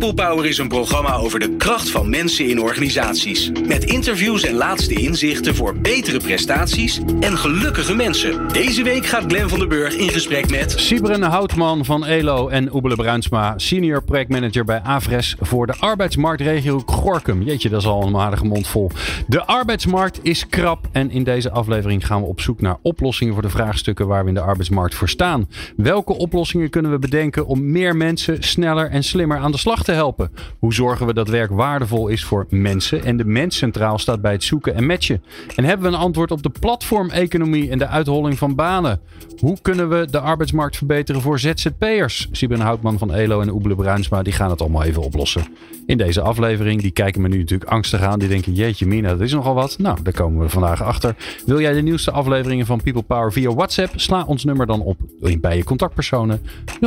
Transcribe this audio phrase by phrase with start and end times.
[0.00, 3.50] People Power is een programma over de kracht van mensen in organisaties.
[3.66, 8.48] Met interviews en laatste inzichten voor betere prestaties en gelukkige mensen.
[8.52, 10.74] Deze week gaat Glen van der Burg in gesprek met...
[10.76, 17.42] Sibren Houtman van ELO en Oebele Bruinsma, senior projectmanager bij Avres voor de arbeidsmarktregio Gorkum.
[17.42, 18.90] Jeetje, dat is al een aardige mond vol.
[19.26, 23.42] De arbeidsmarkt is krap en in deze aflevering gaan we op zoek naar oplossingen voor
[23.42, 25.48] de vraagstukken waar we in de arbeidsmarkt voor staan.
[25.76, 29.88] Welke oplossingen kunnen we bedenken om meer mensen sneller en slimmer aan de slag te
[29.92, 30.30] helpen?
[30.58, 34.32] Hoe zorgen we dat werk waardevol is voor mensen en de mens centraal staat bij
[34.32, 35.22] het zoeken en matchen?
[35.56, 39.00] En hebben we een antwoord op de platformeconomie en de uitholling van banen?
[39.38, 42.28] Hoe kunnen we de arbeidsmarkt verbeteren voor ZZP'ers?
[42.32, 45.46] Sibren Houtman van ELO en Oebele Bruinsma die gaan het allemaal even oplossen.
[45.86, 48.18] In deze aflevering, die kijken me nu natuurlijk angstig aan.
[48.18, 49.78] Die denken, jeetje mina, dat is nogal wat.
[49.78, 51.16] Nou, daar komen we vandaag achter.
[51.46, 54.00] Wil jij de nieuwste afleveringen van People Power via WhatsApp?
[54.00, 54.98] Sla ons nummer dan op
[55.40, 56.42] bij je contactpersonen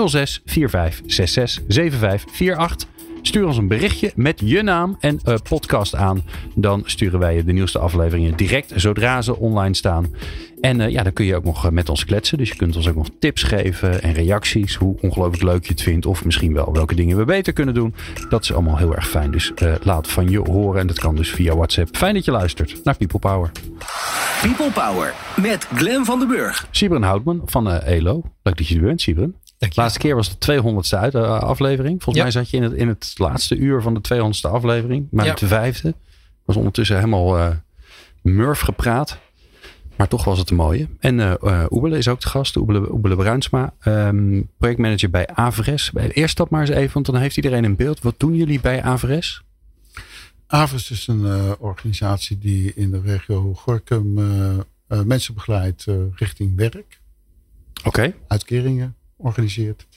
[0.05, 2.92] 06 45 66 75 48.
[3.25, 6.23] Stuur ons een berichtje met je naam en uh, podcast aan.
[6.55, 10.13] Dan sturen wij je de nieuwste afleveringen direct zodra ze online staan.
[10.61, 12.37] En uh, ja, dan kun je ook nog met ons kletsen.
[12.37, 14.75] Dus je kunt ons ook nog tips geven en reacties.
[14.75, 16.05] Hoe ongelooflijk leuk je het vindt.
[16.05, 17.93] Of misschien wel welke dingen we beter kunnen doen.
[18.29, 19.31] Dat is allemaal heel erg fijn.
[19.31, 20.79] Dus uh, laat van je horen.
[20.79, 21.95] En dat kan dus via WhatsApp.
[21.95, 23.51] Fijn dat je luistert naar People Power.
[24.41, 26.67] People Power met Glen van den Burg.
[26.71, 28.21] Sibren Houtman van uh, ELO.
[28.43, 29.35] Leuk dat je er bent, Sibren.
[29.71, 32.03] Laatste keer was de 200ste uit, uh, aflevering.
[32.03, 32.23] Volgens ja.
[32.23, 35.07] mij zat je in het, in het laatste uur van de 200ste aflevering.
[35.11, 35.33] Maar ja.
[35.33, 35.93] de vijfde.
[36.45, 37.49] Was ondertussen helemaal uh,
[38.21, 39.17] murf gepraat.
[39.95, 40.87] Maar toch was het een mooie.
[40.99, 42.55] En uh, Oebele is ook de gast.
[42.55, 43.73] Oebele, Oebele Bruinsma.
[43.87, 45.91] Um, projectmanager bij Avres.
[45.93, 48.01] Eerst stap maar eens even, want dan heeft iedereen een beeld.
[48.01, 49.43] Wat doen jullie bij Avres?
[50.47, 54.13] Avres is een uh, organisatie die in de regio Gorkum
[54.87, 56.99] mensen begeleidt richting werk.
[57.77, 57.87] Oké.
[57.87, 58.15] Okay.
[58.27, 59.87] Uitkeringen organiseert.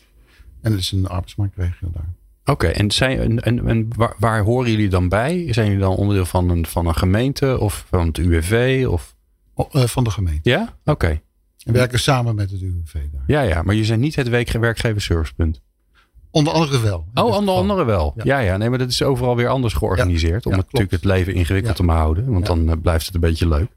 [0.60, 2.14] En het is een arbeidsmarktregio daar.
[2.40, 5.52] Oké, okay, en, zijn, en, en waar, waar, horen jullie dan bij?
[5.52, 8.86] Zijn jullie dan onderdeel van een, van een gemeente of van het UWV?
[8.88, 9.14] Of?
[9.72, 10.50] Uh, van de gemeente.
[10.50, 10.62] Ja?
[10.62, 10.90] Oké.
[10.90, 11.22] Okay.
[11.64, 13.24] En werken samen met het UWV daar.
[13.26, 15.60] Ja, ja, maar je zijn niet het werkgeverservicepunt.
[16.30, 17.06] Onder andere wel.
[17.14, 18.12] Oh, onder andere wel.
[18.16, 18.22] Ja.
[18.24, 18.38] ja.
[18.38, 20.44] ja, nee, maar dat is overal weer anders georganiseerd.
[20.44, 22.32] Ja, om het, natuurlijk het leven ingewikkeld te houden.
[22.32, 23.68] Want dan uh, blijft het een beetje leuk.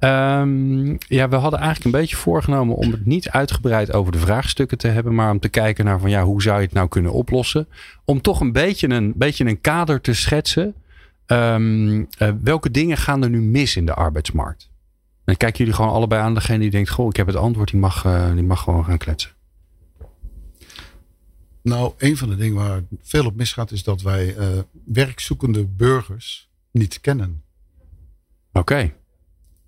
[0.00, 4.78] Um, ja, we hadden eigenlijk een beetje voorgenomen om het niet uitgebreid over de vraagstukken
[4.78, 7.12] te hebben, maar om te kijken naar van ja, hoe zou je het nou kunnen
[7.12, 7.68] oplossen?
[8.04, 10.74] Om toch een beetje een, beetje een kader te schetsen.
[11.26, 14.70] Um, uh, welke dingen gaan er nu mis in de arbeidsmarkt?
[15.24, 17.80] Dan kijken jullie gewoon allebei aan degene die denkt, goh, ik heb het antwoord, die
[17.80, 19.30] mag, uh, die mag gewoon gaan kletsen.
[21.62, 24.46] Nou, een van de dingen waar veel op misgaat is dat wij uh,
[24.84, 27.42] werkzoekende burgers niet kennen.
[28.48, 28.58] Oké.
[28.58, 28.94] Okay.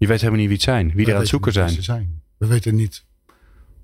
[0.01, 1.69] Je weet helemaal niet wie het zijn, wie er aan het zoeken zijn.
[1.69, 2.23] Ze zijn.
[2.37, 3.05] We weten niet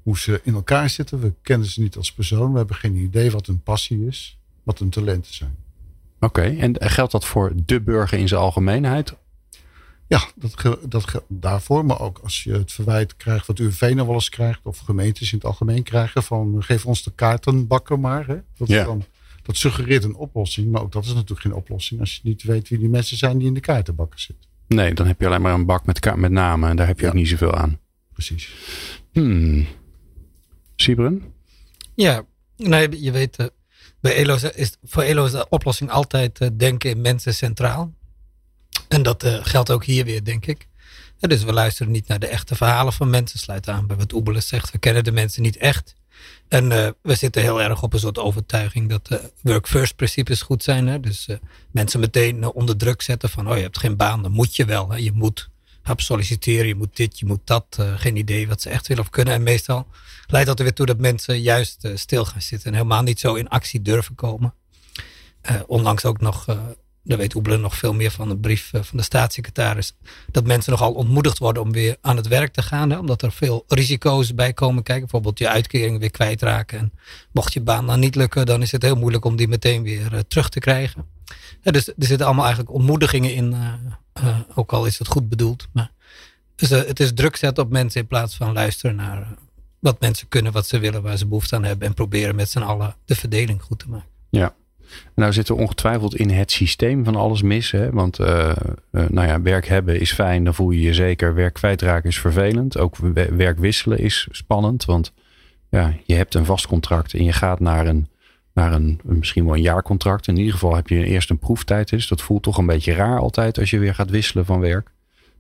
[0.03, 1.21] hoe ze in elkaar zitten.
[1.21, 2.53] We kennen ze niet als persoon.
[2.53, 5.57] We hebben geen idee wat hun passie is, wat hun talenten zijn.
[6.21, 6.59] Oké, okay.
[6.59, 9.15] en geldt dat voor de burger in zijn algemeenheid?
[10.07, 11.85] Ja, dat, dat daarvoor.
[11.85, 14.61] Maar ook als je het verwijt krijgt wat UWV nou wel eens krijgt.
[14.63, 16.23] Of gemeentes in het algemeen krijgen.
[16.23, 18.27] Van geef ons de kaartenbakken maar.
[18.27, 18.39] Hè.
[18.57, 18.85] Dat, ja.
[18.85, 19.05] dan,
[19.43, 20.71] dat suggereert een oplossing.
[20.71, 22.01] Maar ook dat is natuurlijk geen oplossing.
[22.01, 24.46] Als je niet weet wie die mensen zijn die in de kaartenbakken zitten.
[24.67, 26.71] Nee, dan heb je alleen maar een bak met, met namen.
[26.71, 27.09] En daar heb je ja.
[27.09, 27.79] ook niet zoveel aan.
[28.13, 28.51] Precies.
[29.13, 29.67] Hmm.
[30.77, 31.23] Sibren?
[31.95, 32.25] Ja,
[32.57, 33.47] nee, je weet, uh,
[34.01, 37.95] bij ELO is, voor ELO is de oplossing altijd uh, denken in mensen centraal.
[38.89, 40.67] En dat uh, geldt ook hier weer, denk ik.
[41.21, 43.39] En dus we luisteren niet naar de echte verhalen van mensen.
[43.39, 44.73] Sluit aan bij wat Oebele zegt.
[44.73, 45.95] We kennen de mensen niet echt.
[46.49, 50.43] En uh, we zitten heel erg op een soort overtuiging dat uh, work first principes
[50.43, 50.87] goed zijn.
[50.87, 51.01] Hè?
[51.01, 51.37] Dus uh,
[51.71, 54.91] mensen meteen onder druk zetten van oh je hebt geen baan, dan moet je wel.
[54.91, 54.97] Hè?
[54.97, 55.49] Je moet
[55.83, 57.79] hap solliciteren, je moet dit, je moet dat.
[57.97, 59.35] geen idee wat ze echt willen of kunnen.
[59.35, 59.87] En meestal
[60.27, 62.69] leidt dat er weer toe dat mensen juist stil gaan zitten.
[62.69, 64.55] En helemaal niet zo in actie durven komen.
[65.67, 66.47] onlangs ook nog
[67.07, 69.97] daar weet Oebelen nog veel meer van de brief eh, van de staatssecretaris.
[70.31, 72.91] Dat mensen nogal ontmoedigd worden om weer aan het werk te gaan.
[72.91, 75.03] Hè, omdat er veel risico's bij komen kijken.
[75.03, 76.79] Bijvoorbeeld je uitkering weer kwijtraken.
[76.79, 76.93] En
[77.33, 80.13] mocht je baan dan niet lukken, dan is het heel moeilijk om die meteen weer
[80.13, 81.07] uh, terug te krijgen.
[81.63, 83.53] Dus er zitten allemaal eigenlijk ontmoedigingen in.
[83.53, 85.67] Uh, ook al is het goed bedoeld.
[85.73, 85.91] Maar,
[86.55, 89.35] dus het is druk zetten op mensen in plaats van luisteren naar
[89.79, 91.89] wat mensen kunnen, wat ze willen, waar ze behoefte aan hebben.
[91.89, 94.09] En proberen met z'n allen de verdeling goed te maken.
[94.31, 94.55] Ja,
[95.15, 97.71] nou zit er ongetwijfeld in het systeem van alles mis.
[97.71, 97.91] Hè?
[97.91, 98.51] Want uh,
[98.93, 101.35] uh, nou ja, werk hebben is fijn, dan voel je je zeker.
[101.35, 102.79] Werk kwijtraken is vervelend.
[102.79, 102.97] Ook
[103.37, 104.85] werk wisselen is spannend.
[104.85, 105.13] Want
[105.69, 108.09] ja, je hebt een vast contract en je gaat naar een,
[108.55, 110.29] naar een misschien wel een jaarcontract.
[110.29, 111.89] In ieder geval heb je eerst een proeftijd.
[111.89, 114.95] Dus dat voelt toch een beetje raar altijd als je weer gaat wisselen van werk.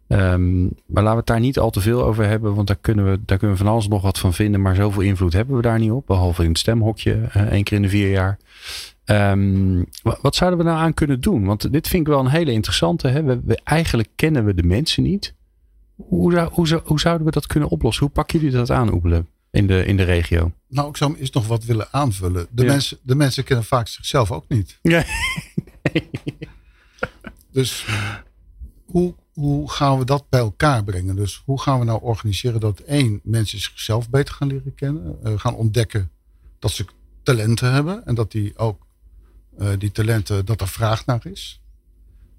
[0.08, 3.10] Ehm, maar laten we het daar niet al te veel over hebben, want daar kunnen,
[3.10, 4.62] we, daar kunnen we van alles nog wat van vinden.
[4.62, 7.76] Maar zoveel invloed hebben we daar niet op, behalve in het stemhokje uh, één keer
[7.76, 8.38] in de vier jaar.
[9.06, 11.44] Um, wat zouden we nou aan kunnen doen?
[11.44, 13.08] Want dit vind ik wel een hele interessante.
[13.08, 13.22] Hè?
[13.22, 15.34] We, we, eigenlijk kennen we de mensen niet.
[15.96, 18.04] Hoe, zou, hoe, hoe, zouden we dat kunnen oplossen?
[18.04, 20.52] Hoe pakken jullie dat aan, Oebele, in de, in de regio?
[20.68, 22.46] Nou, ik zou eens nog wat willen aanvullen.
[22.50, 22.68] De, ja.
[22.68, 24.78] mensen, de mensen kennen vaak zichzelf ook niet.
[25.92, 26.10] Nee.
[27.52, 27.86] Dus
[28.84, 31.16] hoe, hoe gaan we dat bij elkaar brengen?
[31.16, 35.18] Dus hoe gaan we nou organiseren dat één, mensen zichzelf beter gaan leren kennen.
[35.24, 36.10] Uh, gaan ontdekken
[36.58, 36.86] dat ze
[37.22, 38.06] talenten hebben.
[38.06, 38.85] En dat die ook
[39.58, 41.60] uh, die talenten, dat er vraag naar is.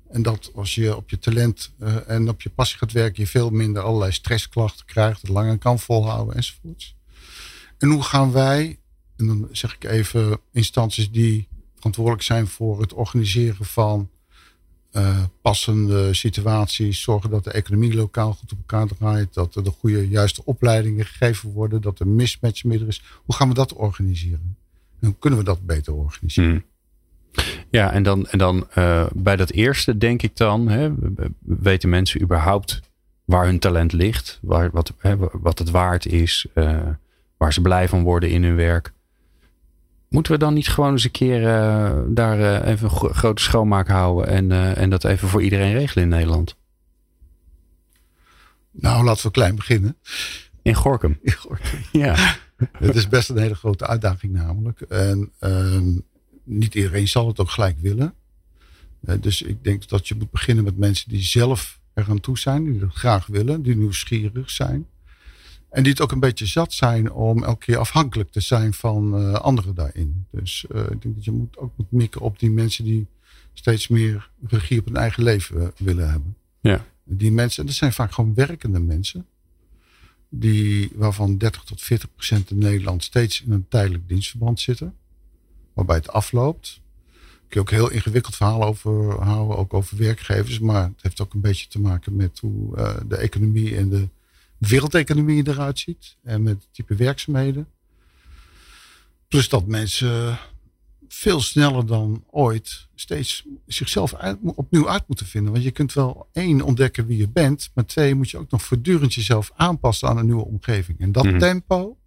[0.09, 3.29] En dat als je op je talent uh, en op je passie gaat werken, je
[3.29, 6.95] veel minder allerlei stressklachten krijgt, het langer kan volhouden enzovoorts.
[7.77, 8.79] En hoe gaan wij,
[9.15, 14.09] en dan zeg ik even instanties die verantwoordelijk zijn voor het organiseren van
[14.91, 19.71] uh, passende situaties, zorgen dat de economie lokaal goed op elkaar draait, dat er de
[19.71, 23.03] goede, juiste opleidingen gegeven worden, dat er mismatch minder is.
[23.25, 24.57] Hoe gaan we dat organiseren?
[24.99, 26.53] En hoe kunnen we dat beter organiseren?
[26.53, 26.65] Mm.
[27.69, 30.91] Ja, en dan, en dan uh, bij dat eerste denk ik dan, hè,
[31.39, 32.81] weten mensen überhaupt
[33.25, 36.79] waar hun talent ligt, waar, wat, hè, wat het waard is, uh,
[37.37, 38.91] waar ze blij van worden in hun werk.
[40.09, 44.27] Moeten we dan niet gewoon eens een keer uh, daar even een grote schoonmaak houden
[44.27, 46.55] en, en dat even voor iedereen regelen in Nederland?
[48.71, 49.97] Nou, laten we klein beginnen.
[50.61, 51.19] In Gorkum.
[51.21, 51.79] In Gorkum.
[51.91, 52.15] ja.
[52.77, 54.81] Het is best een hele grote uitdaging namelijk.
[54.81, 55.89] En ehm,
[56.47, 58.13] niet iedereen zal het ook gelijk willen.
[59.05, 62.37] Uh, dus ik denk dat je moet beginnen met mensen die zelf er aan toe
[62.37, 62.71] zijn.
[62.71, 63.61] Die het graag willen.
[63.61, 64.87] Die nieuwsgierig zijn.
[65.69, 69.21] En die het ook een beetje zat zijn om elke keer afhankelijk te zijn van
[69.21, 70.25] uh, anderen daarin.
[70.31, 73.07] Dus uh, ik denk dat je moet ook moet mikken op die mensen die
[73.53, 76.35] steeds meer regie op hun eigen leven willen hebben.
[76.61, 76.85] Ja.
[77.03, 79.25] Die mensen, en dat zijn vaak gewoon werkende mensen.
[80.29, 84.93] Die, waarvan 30 tot 40 procent in Nederland steeds in een tijdelijk dienstverband zitten
[85.77, 86.81] waarbij het afloopt.
[87.47, 90.59] Kun je ook heel ingewikkeld verhaal over houden, ook over werkgevers.
[90.59, 94.07] Maar het heeft ook een beetje te maken met hoe uh, de economie en de
[94.57, 96.17] wereldeconomie eruit ziet.
[96.23, 97.67] En met het type werkzaamheden.
[99.27, 100.39] Plus dat mensen
[101.07, 105.51] veel sneller dan ooit steeds zichzelf uit, opnieuw uit moeten vinden.
[105.51, 107.71] Want je kunt wel één ontdekken wie je bent.
[107.73, 110.99] Maar twee moet je ook nog voortdurend jezelf aanpassen aan een nieuwe omgeving.
[110.99, 111.39] En dat mm -hmm.
[111.39, 111.97] tempo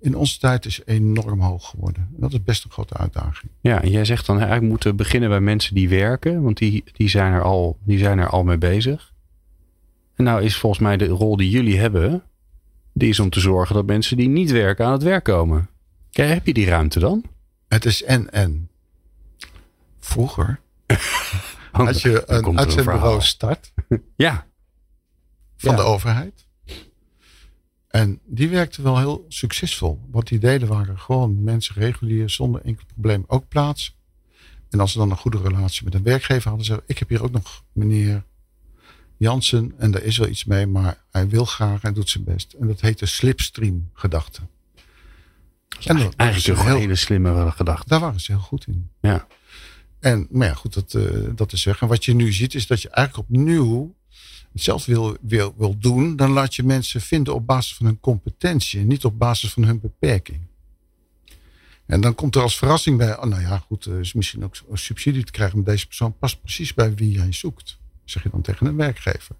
[0.00, 2.08] in onze tijd is enorm hoog geworden.
[2.10, 3.52] Dat is best een grote uitdaging.
[3.60, 7.08] Ja, en jij zegt dan eigenlijk moeten beginnen bij mensen die werken, want die, die,
[7.08, 9.14] zijn er al, die zijn er al mee bezig.
[10.14, 12.22] En nou is volgens mij de rol die jullie hebben,
[12.92, 15.68] die is om te zorgen dat mensen die niet werken aan het werk komen.
[16.10, 17.24] Kijk, heb je die ruimte dan?
[17.68, 18.70] Het is en-en.
[19.98, 20.60] Vroeger,
[21.72, 23.72] oh, als je een uitzendbureau start
[24.16, 24.46] ja.
[25.56, 25.76] van ja.
[25.76, 26.45] de overheid,
[27.96, 30.00] en die werkte wel heel succesvol.
[30.10, 33.94] Wat die deden waren gewoon mensen regulier zonder enkel probleem ook plaatsen.
[34.70, 37.22] En als ze dan een goede relatie met een werkgever hadden, zeiden ik heb hier
[37.22, 38.24] ook nog meneer
[39.16, 42.52] Jansen en daar is wel iets mee, maar hij wil graag en doet zijn best.
[42.52, 44.40] En dat heet de slipstream gedachte.
[45.84, 47.88] En dat eigenlijk een heel, hele slimme gedachte.
[47.88, 48.90] Daar waren ze heel goed in.
[49.00, 49.26] Ja.
[50.00, 51.80] En, maar ja, goed, dat, uh, dat is weg.
[51.80, 53.94] En wat je nu ziet, is dat je eigenlijk opnieuw
[54.56, 58.80] hetzelfde wil, wil, wil doen, dan laat je mensen vinden op basis van hun competentie
[58.80, 60.40] en niet op basis van hun beperking.
[61.86, 64.78] En dan komt er als verrassing bij, oh, nou ja, goed, is misschien ook een
[64.78, 67.78] subsidie te krijgen, maar deze persoon past precies bij wie jij zoekt.
[68.04, 69.36] Zeg je dan tegen een werkgever.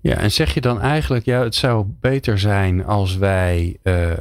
[0.00, 4.12] Ja, en zeg je dan eigenlijk, ja, het zou beter zijn als wij uh,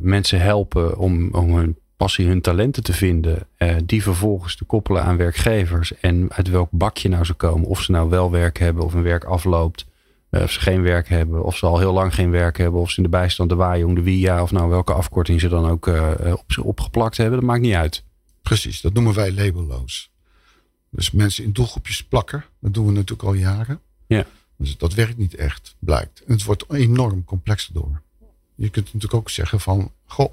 [0.00, 5.02] mensen helpen om, om hun passie, hun talenten te vinden, uh, die vervolgens te koppelen
[5.02, 8.84] aan werkgevers en uit welk bakje nou ze komen, of ze nou wel werk hebben
[8.84, 9.86] of een werk afloopt,
[10.30, 12.90] uh, of ze geen werk hebben, of ze al heel lang geen werk hebben, of
[12.90, 15.86] ze in de bijstand, de waaijong, de WIA, of nou welke afkorting ze dan ook
[15.86, 18.04] uh, op, opgeplakt hebben, dat maakt niet uit.
[18.42, 20.10] Precies, dat noemen wij labelloos.
[20.90, 23.80] Dus mensen in doelgroepjes plakken, dat doen we natuurlijk al jaren.
[24.06, 24.24] Ja.
[24.56, 26.22] Dus dat werkt niet echt, blijkt.
[26.26, 28.02] En het wordt enorm complex door.
[28.54, 30.32] Je kunt natuurlijk ook zeggen van, goh,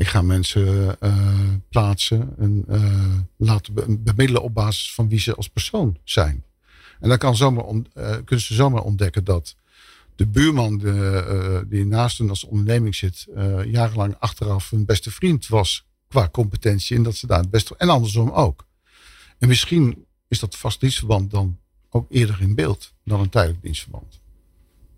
[0.00, 5.34] ik ga mensen uh, plaatsen en uh, laten be bemiddelen op basis van wie ze
[5.34, 6.44] als persoon zijn.
[7.00, 9.56] En dan kan zomaar uh, kunnen ze zomaar ontdekken dat
[10.16, 13.26] de buurman de, die naast hen als onderneming zit,
[13.66, 16.96] jarenlang achteraf hun beste vriend was qua competentie.
[16.96, 17.74] En dat ze daar het beste.
[17.78, 18.66] En andersom ook.
[19.38, 21.58] En misschien is dat vast dienstverband dan
[21.90, 24.20] ook eerder in beeld dan een tijdelijk dienstverband.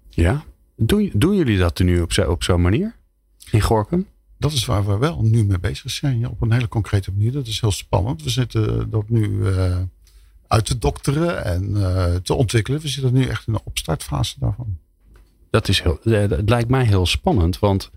[0.09, 0.45] Ja,
[0.77, 2.97] doen, doen jullie dat nu op zo'n op zo manier?
[3.51, 4.07] In Gorkum?
[4.43, 6.29] Dat is waar we wel nu mee bezig zijn.
[6.29, 7.33] Op een hele concrete manier.
[7.33, 8.23] Dat is heel spannend.
[8.23, 9.77] We zitten dat nu uh,
[10.47, 11.73] uit te dokteren en
[12.23, 12.81] te ontwikkelen.
[12.81, 14.77] We zitten nu echt in de opstartfase daarvan.
[15.51, 17.91] Dat is heel, het lijkt mij heel spannend, want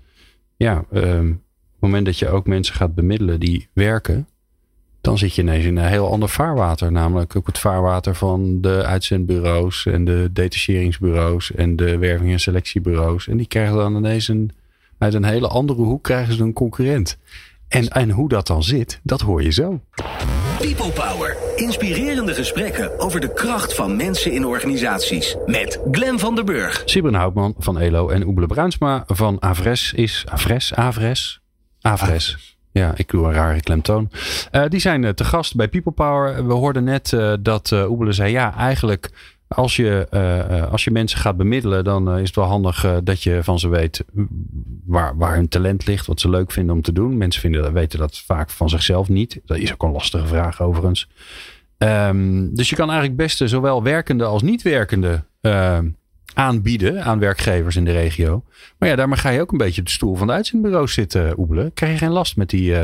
[0.57, 4.27] ja, ehm, op het moment dat je ook mensen gaat bemiddelen die werken,
[5.01, 6.91] dan zit je ineens in een heel ander vaarwater.
[6.91, 13.27] Namelijk ook het vaarwater van de uitzendbureaus en de detacheringsbureaus en de werving- en selectiebureaus.
[13.27, 14.51] En die krijgen dan ineens een,
[14.97, 17.17] uit een hele andere hoek krijgen ze een concurrent.
[17.67, 19.81] En, en hoe dat dan zit, dat hoor je zo.
[20.59, 21.37] People Power.
[21.55, 25.35] Inspirerende gesprekken over de kracht van mensen in organisaties.
[25.45, 26.81] Met Glen van der Burg.
[26.85, 30.23] Sibren Houtman van ELO en Oebele Bruinsma van Avres is...
[30.29, 30.73] Avres?
[30.73, 31.41] Avres?
[31.81, 32.55] Avres.
[32.71, 34.09] Ja, ik doe een rare klemtoon.
[34.51, 36.47] Uh, die zijn uh, te gast bij People Power.
[36.47, 39.09] We hoorden net uh, dat uh, Oebele zei: ja, eigenlijk
[39.55, 40.07] als je,
[40.71, 44.05] als je mensen gaat bemiddelen, dan is het wel handig dat je van ze weet
[44.85, 47.17] waar, waar hun talent ligt, wat ze leuk vinden om te doen.
[47.17, 49.41] Mensen vinden, weten dat vaak van zichzelf niet.
[49.45, 51.09] Dat is ook een lastige vraag overigens.
[51.77, 55.23] Um, dus je kan eigenlijk best zowel werkende als niet werkende
[56.33, 58.43] aanbieden aan werkgevers in de regio.
[58.77, 61.39] Maar ja, daarmee ga je ook een beetje op de stoel van de uitzendbureaus zitten
[61.39, 61.73] oebelen.
[61.73, 62.75] Krijg je geen last met die,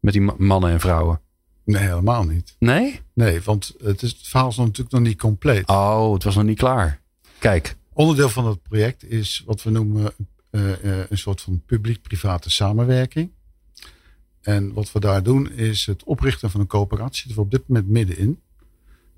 [0.00, 1.20] met die mannen en vrouwen?
[1.68, 2.56] Nee, helemaal niet.
[2.58, 3.00] Nee?
[3.12, 5.68] Nee, want het, is, het verhaal is natuurlijk nog niet compleet.
[5.68, 7.00] Oh, het was nog niet klaar.
[7.38, 7.76] Kijk.
[7.92, 10.12] Onderdeel van het project is wat we noemen
[10.50, 13.30] uh, uh, een soort van publiek-private samenwerking.
[14.40, 17.26] En wat we daar doen is het oprichten van een coöperatie.
[17.26, 18.40] Dat we op dit moment middenin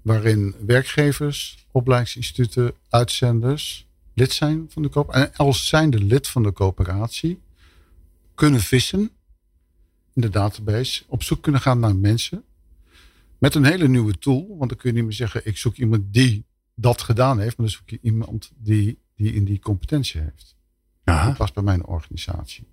[0.02, 5.30] waarin werkgevers, opleidingsinstituten, uitzenders lid zijn van de coöperatie.
[5.30, 7.40] En als zijnde lid van de coöperatie
[8.34, 9.10] kunnen vissen
[10.14, 12.44] in de database, op zoek kunnen gaan naar mensen.
[13.38, 16.02] Met een hele nieuwe tool, want dan kun je niet meer zeggen, ik zoek iemand
[16.12, 20.56] die dat gedaan heeft, maar dan zoek je iemand die, die in die competentie heeft.
[21.04, 21.26] Aha.
[21.26, 22.66] Dat past bij mijn organisatie.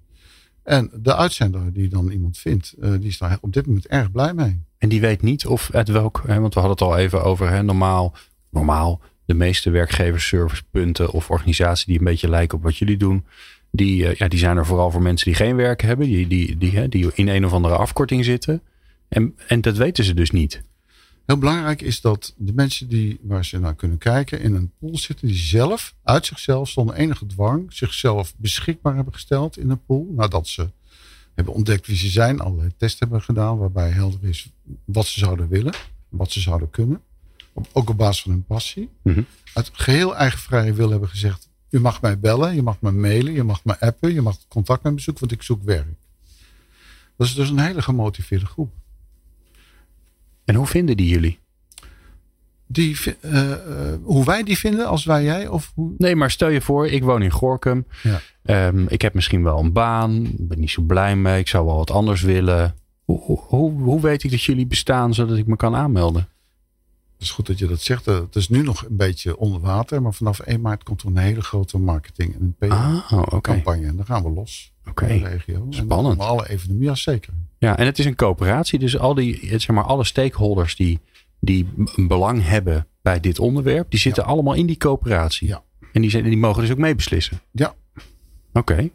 [0.64, 4.12] En de uitzender die dan iemand vindt, uh, die is daar op dit moment erg
[4.12, 4.62] blij mee.
[4.78, 7.50] En die weet niet of het welk, hè, want we hadden het al even over
[7.50, 8.16] hè, normaal,
[8.50, 13.26] normaal de meeste werkgeversservicepunten of organisaties die een beetje lijken op wat jullie doen.
[13.72, 16.58] Die, uh, ja, die zijn er vooral voor mensen die geen werk hebben, die, die,
[16.58, 18.62] die, hè, die in een of andere afkorting zitten.
[19.08, 20.62] En, en dat weten ze dus niet.
[21.26, 24.98] Heel belangrijk is dat de mensen die, waar ze naar kunnen kijken in een pool
[24.98, 30.08] zitten, die zelf, uit zichzelf, zonder enige dwang, zichzelf beschikbaar hebben gesteld in een pool.
[30.16, 30.70] Nadat ze
[31.34, 34.50] hebben ontdekt wie ze zijn, allerlei tests hebben gedaan, waarbij helder is
[34.86, 35.74] wat ze zouden willen,
[36.10, 37.02] wat ze zouden kunnen.
[37.72, 38.90] Ook op basis van hun passie.
[39.02, 39.22] Mhm.
[39.54, 43.34] Uit geheel eigen vrije wil hebben gezegd, u mag mij bellen, je mag me mailen,
[43.34, 45.88] je mag me appen, je mag contact met me zoeken, want ik zoek werk.
[47.18, 48.74] Dat is dus een hele gemotiveerde groep.
[50.46, 51.40] En hoe vinden die jullie?
[52.68, 53.54] Die, uh,
[54.04, 55.48] hoe wij die vinden, als wij jij?
[55.48, 55.94] Of hoe?
[55.98, 57.86] Nee, maar stel je voor, ik woon in Gorkum.
[58.04, 58.68] Ja.
[58.68, 60.32] Um, ik heb misschien wel een baan.
[60.38, 61.40] ben niet zo blij mee.
[61.40, 62.76] Ik zou wel wat anders willen.
[63.04, 66.28] Hoe, hoe, hoe weet ik dat jullie bestaan zodat ik me kan aanmelden?
[67.18, 68.06] Het is goed dat je dat zegt.
[68.06, 70.02] Het is nu nog een beetje onder water.
[70.02, 73.82] Maar vanaf 1 maart komt er een hele grote marketing- en een PR-campagne.
[73.84, 74.74] Ah, en dan gaan we los.
[74.90, 75.06] Oké.
[75.06, 75.68] In de regio.
[75.70, 76.20] Spannend.
[76.20, 77.34] En alle evenementen, ja zeker.
[77.58, 78.80] Ja, en het is een coöperatie.
[78.80, 81.00] Dus al die, zeg maar, alle stakeholders die,
[81.40, 84.30] die een belang hebben bij dit onderwerp, die zitten Ja.
[84.30, 85.48] allemaal in die coöperatie.
[85.48, 85.64] Ja.
[85.94, 87.40] En die, zijn, die mogen dus ook meebeslissen.
[87.52, 87.76] Ja.
[88.54, 88.90] Oké.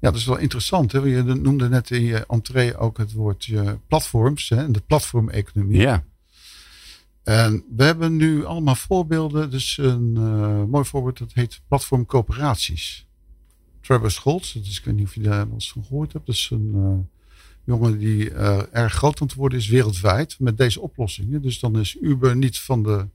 [0.00, 0.92] Ja, dat is wel interessant.
[0.92, 0.98] Hè?
[0.98, 4.48] Je noemde net in je entree ook het woordje platforms.
[4.48, 4.56] Hè?
[4.56, 5.80] En de platformeconomie.
[5.80, 6.04] Ja.
[7.22, 9.50] En we hebben nu allemaal voorbeelden.
[9.50, 13.06] Dus een eh, mooi voorbeeld, dat heet platformcoöperaties.
[13.80, 16.26] Travis Scholz, dat is, ik weet niet of je daar wel eens van gehoord hebt.
[16.26, 17.20] Dat is een eh,
[17.64, 21.42] jongen die eh, erg groot aan het worden is wereldwijd met deze oplossingen.
[21.42, 23.08] Dus dan is Uber niet van de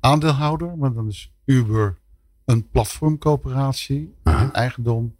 [0.00, 1.98] aandeelhouder, maar dan is Uber
[2.44, 4.14] een platformcoöperatie.
[4.22, 5.16] Een eigendom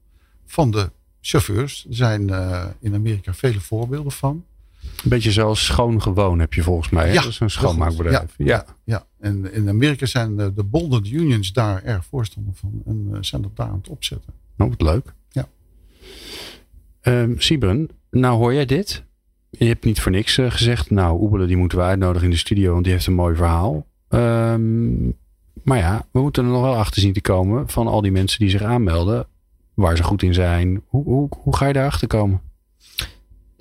[0.46, 1.86] van de chauffeurs.
[1.88, 2.28] Er zijn
[2.80, 4.44] in Amerika vele voorbeelden van.
[5.02, 7.06] Een beetje zoals schoon gewoon heb je volgens mij.
[7.06, 7.12] hè?
[7.12, 8.34] Ja, dat is een schoonmaakbedrijf.
[8.36, 8.64] Ja, Ja.
[8.84, 12.82] Ja, en in Amerika zijn de, de bonded unions daar erg voorstander van.
[12.86, 14.32] En eh, zijn dat daar aan het opzetten.
[14.58, 15.14] Oh, wat leuk.
[15.28, 15.48] Ja.
[17.36, 19.04] Siebren, nou hoor jij dit.
[19.50, 20.90] Je hebt niet voor niks eh, gezegd.
[20.90, 23.86] Nou, Oebele die moeten we uitnodigen in de studio, want die heeft een mooi verhaal.
[24.08, 25.04] Ehm,
[25.62, 28.38] maar ja, we moeten er nog wel achter zien te komen van al die mensen
[28.38, 29.26] die zich aanmelden.
[29.74, 30.82] Waar ze goed in zijn.
[30.86, 32.40] Hoe, hoe, hoe ga je daarachter komen?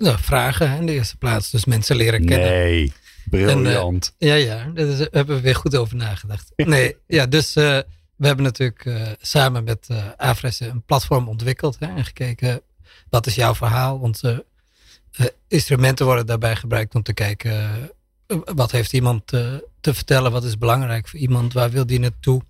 [0.00, 1.50] Nou, vragen hè, in de eerste plaats.
[1.50, 2.48] Dus mensen leren kennen.
[2.48, 2.92] Nee,
[3.24, 4.14] briljant.
[4.18, 6.52] Ja, ja, daar hebben we weer goed over nagedacht.
[6.56, 7.78] Nee, ja, dus eh,
[8.16, 12.60] we hebben natuurlijk eh, samen met eh Afres een platform ontwikkeld hè, en gekeken
[13.08, 13.98] wat is jouw verhaal.
[13.98, 14.44] Onze
[15.12, 17.52] eh, instrumenten worden daarbij gebruikt om te kijken
[18.26, 21.98] eh, wat heeft iemand eh, te vertellen, wat is belangrijk voor iemand, waar wil die
[22.00, 22.42] naartoe.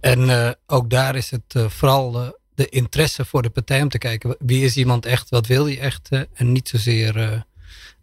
[0.00, 3.88] En eh, ook daar is het eh, vooral eh, de interesse voor de partij om
[3.88, 7.40] te kijken wie is iemand echt, wat wil hij echt eh, en niet zozeer eh,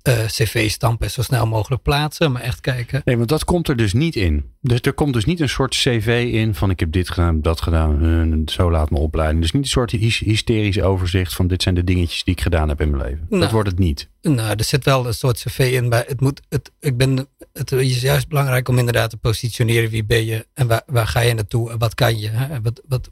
[0.07, 2.31] uh, cv stampen en zo snel mogelijk plaatsen.
[2.31, 3.01] Maar echt kijken.
[3.05, 4.45] Nee, want dat komt er dus niet in.
[4.61, 7.61] Dus er komt dus niet een soort cv in van ik heb dit gedaan, dat
[7.61, 8.43] gedaan.
[8.45, 9.41] zo laat me opleiden.
[9.41, 12.81] Dus niet een soort hysterisch overzicht van dit zijn de dingetjes die ik gedaan heb
[12.81, 13.25] in mijn leven.
[13.29, 14.09] dat nou, wordt het niet.
[14.21, 15.87] Nou, er zit wel een soort cv in.
[15.87, 19.89] Maar het, moet, het, ik ben, het is juist belangrijk om inderdaad te positioneren.
[19.89, 22.29] Wie ben je en waar, waar ga je naartoe en wat kan je?
[22.29, 22.61] Hè?
[22.61, 23.09] Wat, wat,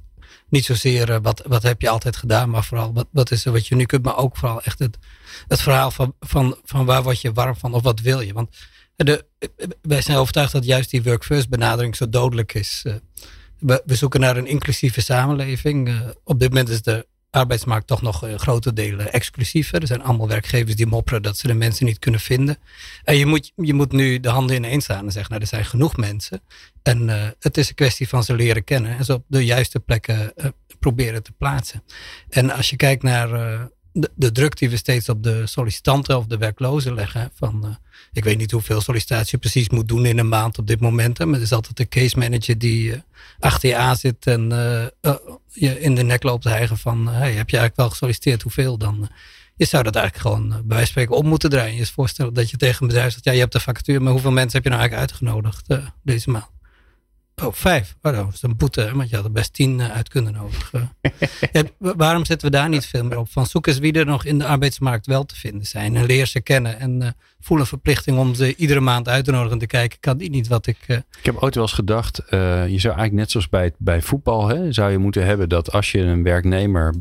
[0.50, 3.51] niet zozeer uh, wat, wat heb je altijd gedaan, maar vooral wat, wat is er
[3.51, 4.03] wat je nu kunt.
[4.03, 4.98] Maar ook vooral echt het,
[5.48, 8.34] het verhaal van, van, van waar word je warm van of wat wil je.
[8.34, 8.50] Want
[8.96, 9.25] de,
[9.82, 12.84] wij zijn overtuigd dat juist die work first benadering zo dodelijk is.
[12.88, 12.94] Uh,
[13.60, 15.88] we, we, zoeken naar een inclusieve samenleving.
[15.88, 19.74] Uh, op dit moment is de arbeidsmarkt toch nog in grote delen exclusief.
[19.74, 22.57] Er zijn allemaal werkgevers die mopperen dat ze de mensen niet kunnen vinden.
[23.03, 25.65] En je moet, je moet nu de handen ineen staan en zeggen, nou, er zijn
[25.65, 26.41] genoeg mensen.
[26.83, 29.79] En uh, het is een kwestie van ze leren kennen en ze op de juiste
[29.79, 30.45] plekken uh,
[30.79, 31.83] proberen te plaatsen.
[32.29, 36.25] En als je kijkt naar de, de, druk die we steeds op de sollicitanten of
[36.25, 37.31] de werklozen leggen.
[37.34, 37.77] Van,
[38.12, 41.19] ik weet niet hoeveel sollicitatie je precies moet doen in een maand op dit moment.
[41.19, 43.03] Maar er is altijd een case manager die
[43.39, 44.50] achter je aan zit en
[45.48, 49.10] je in de nek loopt hijgen van, hey, heb je eigenlijk wel gesolliciteerd, hoeveel dan?
[49.55, 51.75] Je zou dat eigenlijk gewoon bij wijze spreken op moeten draaien.
[51.75, 54.31] Je voorstellen dat je tegen een bedrijf zegt, ja, je hebt de vacature, maar hoeveel
[54.31, 55.67] mensen heb je nou eigenlijk uitgenodigd
[56.03, 56.58] deze maand?
[57.43, 57.96] Oh, vijf.
[58.01, 60.89] Oh, dat is een boete, want je had er best tien eh, uit kunnen nodigen.
[61.51, 63.29] ja, waarom zetten we daar niet veel meer op?
[63.29, 65.96] Van zoek eens wie er nog in de arbeidsmarkt wel te vinden zijn.
[65.96, 66.79] En leer ze kennen.
[66.79, 69.58] En uh, voel een verplichting om ze iedere maand uit te nodigen.
[69.58, 70.77] Te kijken, kan die niet wat ik...
[70.88, 70.98] Uh...
[70.98, 74.48] Ik heb ooit wel eens gedacht, je zou eigenlijk net zoals bij, bij voetbal...
[74.48, 76.96] Hè, zou je moeten hebben dat als je een werknemer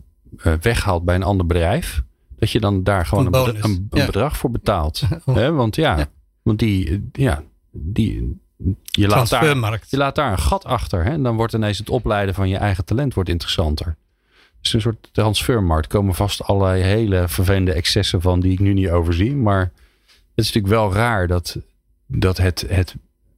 [0.61, 2.03] weghaalt bij een ander bedrijf...
[2.39, 5.03] dat je dan daar gewoon een, een, een, bedrag voor betaalt.
[5.25, 5.53] hè?
[5.53, 6.07] Want ja, ja,
[6.43, 7.09] want die...
[7.13, 8.41] Ja, die
[8.83, 11.05] je laat, daar, je laat daar een gat achter.
[11.05, 11.11] Hè?
[11.11, 13.97] En dan wordt ineens het opleiden van je eigen talent wordt interessanter.
[14.61, 18.91] Dus een soort transfermarkt komen vast allerlei hele vervelende excessen van die ik nu niet
[18.91, 19.37] overzie.
[19.37, 21.59] Maar het is natuurlijk wel raar dat,
[22.07, 22.95] dat het, het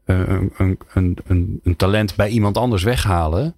[0.07, 0.53] uh, een,
[0.93, 3.55] een, een, een, talent bij iemand anders weghalen.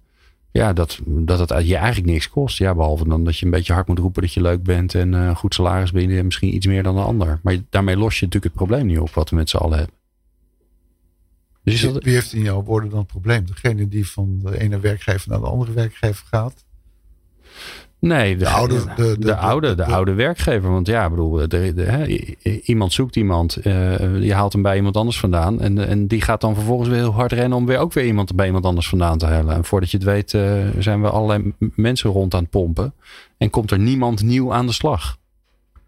[0.51, 2.57] Ja, dat, dat het je eigenlijk niks kost.
[2.57, 5.13] Ja, behalve dan dat je een beetje hard moet roepen dat je leuk bent en
[5.13, 7.39] uh, goed salaris binnen en misschien iets meer dan een ander.
[7.43, 9.95] Maar daarmee los je natuurlijk het probleem niet op wat we met z'n allen hebben.
[11.63, 13.45] Dus Wie heeft in jouw woorden dan het probleem?
[13.45, 16.65] Degene die van de ene werkgever naar de andere werkgever gaat?
[17.99, 20.71] Nee, de, oude, de, de, oude, de, oude werkgever.
[20.71, 21.47] Want ja, bedoel,
[22.63, 23.57] iemand zoekt iemand.
[23.65, 25.61] Uh, je haalt hem bij iemand anders vandaan.
[25.61, 28.35] En, en die gaat dan vervolgens weer heel hard rennen om weer ook weer iemand
[28.35, 29.55] bij iemand anders vandaan te halen.
[29.55, 32.93] En voordat je het weet, uh, zijn we allerlei mensen rond aan het pompen.
[33.37, 35.17] En komt er niemand nieuw aan de slag.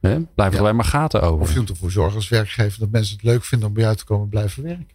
[0.05, 0.19] Hè?
[0.35, 1.41] Blijven alleen maar gaten over.
[1.41, 3.95] Of je moet ervoor zorgen als werkgever dat mensen het leuk vinden om bij jou
[3.95, 4.87] te komen blijven werken.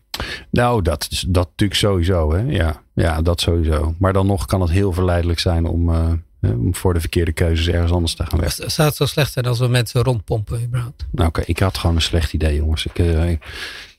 [0.50, 2.32] Nou, dat, dat natuurlijk sowieso.
[2.32, 2.40] Hè?
[2.40, 3.94] Ja, ja, dat sowieso.
[3.98, 7.68] Maar dan nog kan het heel verleidelijk zijn om, uh, om voor de verkeerde keuzes
[7.68, 8.70] ergens anders te gaan werken.
[8.70, 11.06] Zou het zo slecht zijn als we mensen rondpompen überhaupt?
[11.10, 12.86] Nou oké, ik had gewoon een slecht idee jongens.
[12.86, 13.30] Ik, uh,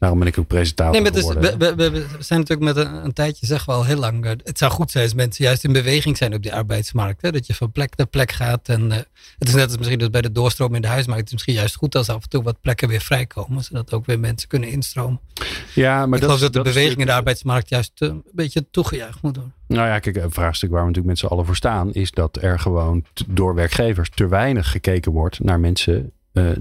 [0.01, 3.05] Daarom ben ik ook presentator nee, maar dus, we, we, we, zijn natuurlijk met een,
[3.05, 4.25] een, tijdje, zeggen we al heel lang.
[4.25, 7.21] Uh, het zou goed zijn als mensen juist in beweging zijn op die arbeidsmarkt.
[7.21, 7.31] Hè?
[7.31, 8.69] Dat je van plek naar plek gaat.
[8.69, 8.95] En uh,
[9.37, 11.19] het is net als misschien dus bij de doorstroom in de huismarkt.
[11.19, 13.63] Het is misschien juist goed als af en toe wat plekken weer vrijkomen.
[13.63, 15.19] Zodat ook weer mensen kunnen instromen.
[15.75, 18.65] Ja, maar ik dat, geloof dat de beweging in de arbeidsmarkt juist uh, een beetje
[18.71, 19.53] toegejuicht moet worden.
[19.67, 21.93] Nou ja, kijk, een vraagstuk waar we natuurlijk met z'n allen voor staan.
[21.93, 26.11] Is dat er gewoon door werkgevers te weinig gekeken wordt naar mensen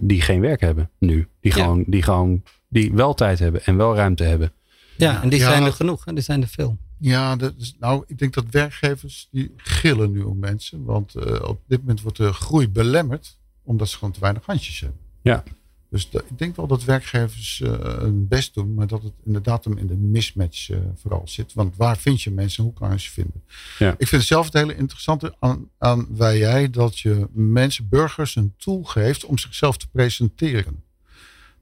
[0.01, 1.29] die geen werk hebben nu.
[1.41, 4.53] Die gewoon, die gewoon die wel tijd hebben en wel ruimte hebben.
[4.97, 6.07] Ja, en die zijn er genoeg.
[6.07, 6.79] En die zijn er veel.
[6.99, 10.85] Ja, dat is, nou, ik denk dat werkgevers die gillen nu om mensen.
[10.85, 13.39] Want uh, op dit moment wordt de groei belemmerd.
[13.63, 14.99] Omdat ze gewoon te weinig handjes hebben.
[15.23, 15.43] Ja.
[15.91, 18.75] Dus ik denk wel dat werkgevers uh, hun best doen.
[18.75, 21.53] Maar dat het inderdaad hem in de mismatch uh, vooral zit.
[21.53, 22.65] Want waar vind je mensen?
[22.65, 23.43] Hoe kan je ze vinden?
[23.79, 23.91] Ja.
[23.91, 26.71] Ik vind het zelf het hele interessante aan, aan wij jij.
[26.71, 30.83] Dat je mensen, burgers een tool geeft om zichzelf te presenteren.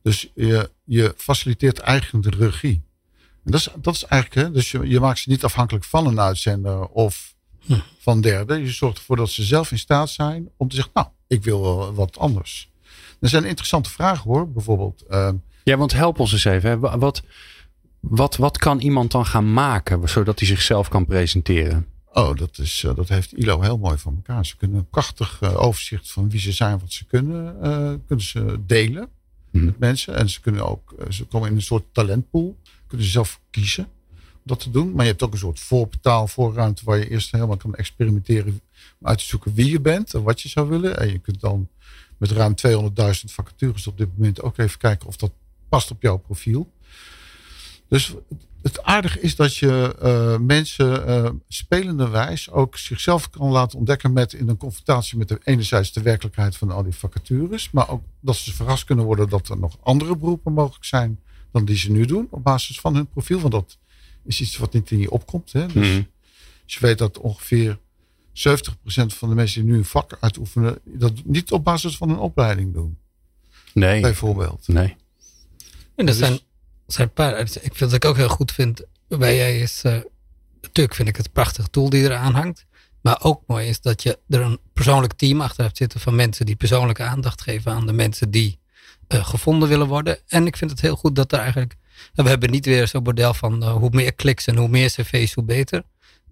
[0.02, 2.82] Dus je, je faciliteert eigen de regie.
[3.44, 6.06] En dat is, dat is eigenlijk, hè, dus je, je maakt ze niet afhankelijk van
[6.06, 7.34] een uitzender of
[7.66, 7.78] hm.
[7.98, 8.60] van derden.
[8.60, 11.62] Je zorgt ervoor dat ze zelf in staat zijn om te zeggen, nou, ik wil
[11.62, 12.70] wel wat anders.
[13.20, 15.04] Er zijn interessante vragen hoor, bijvoorbeeld.
[15.10, 15.30] Uh,
[15.64, 16.70] ja, want help ons eens even.
[16.70, 16.78] Hè.
[16.78, 17.22] Wat,
[18.00, 21.86] wat, wat kan iemand dan gaan maken zodat hij zichzelf kan presenteren?
[22.12, 24.46] Oh, dat, is, uh, dat heeft ILO heel mooi van elkaar.
[24.46, 28.24] Ze kunnen een prachtig uh, overzicht van wie ze zijn, wat ze kunnen, uh, kunnen
[28.24, 29.08] ze delen.
[29.50, 29.64] Mhm.
[29.64, 30.16] met mensen.
[30.16, 32.56] En ze kunnen ook, eh, ze komen in een soort talentpool.
[32.86, 33.84] Kunnen ze zelf kiezen
[34.32, 34.92] om dat te doen.
[34.92, 38.60] Maar je hebt ook een soort voorbetaal, voorruimte waar je eerst helemaal kan experimenteren.
[39.00, 40.98] Om uit te zoeken wie je bent en wat je zou willen.
[40.98, 41.68] En je kunt dan
[42.16, 45.32] met ruim 200.000 vacatures op dit moment ook even kijken of dat
[45.68, 46.72] past op jouw profiel.
[47.88, 48.14] Dus
[48.62, 54.12] Het aardige is dat je uh, mensen uh, spelende wijs ook zichzelf kan laten ontdekken
[54.12, 58.02] met in een confrontatie met de enerzijds de werkelijkheid van al die vacatures, maar ook
[58.20, 61.20] dat ze verrast kunnen worden dat er nog andere beroepen mogelijk zijn
[61.52, 63.40] dan die ze nu doen op basis van hun profiel.
[63.40, 63.78] Want dat
[64.24, 65.52] is iets wat niet in je opkomt.
[65.52, 65.66] Hè?
[65.66, 66.06] Dus mm.
[66.64, 67.80] als je weet dat ongeveer 70%
[69.06, 72.72] van de mensen die nu een vak uitoefenen, dat niet op basis van een opleiding
[72.72, 72.98] doen.
[73.74, 74.00] Nee.
[74.00, 74.68] Bijvoorbeeld.
[74.68, 74.96] Nee.
[75.94, 76.38] En er zijn,
[76.92, 77.38] zijn paar.
[77.38, 79.82] Ik vind dat ik ook heel goed vind bij jij is.
[79.86, 79.92] Uh,
[80.60, 82.66] natuurlijk vind ik het een prachtig tool die eraan hangt.
[83.00, 86.46] Maar ook mooi is dat je er een persoonlijk team achter hebt zitten van mensen
[86.46, 88.58] die persoonlijke aandacht geven aan de mensen die
[89.08, 90.18] uh, gevonden willen worden.
[90.26, 91.76] En ik vind het heel goed dat er eigenlijk.
[92.14, 95.34] We hebben niet weer zo'n model van uh, hoe meer kliks en hoe meer cv's,
[95.34, 95.82] hoe beter.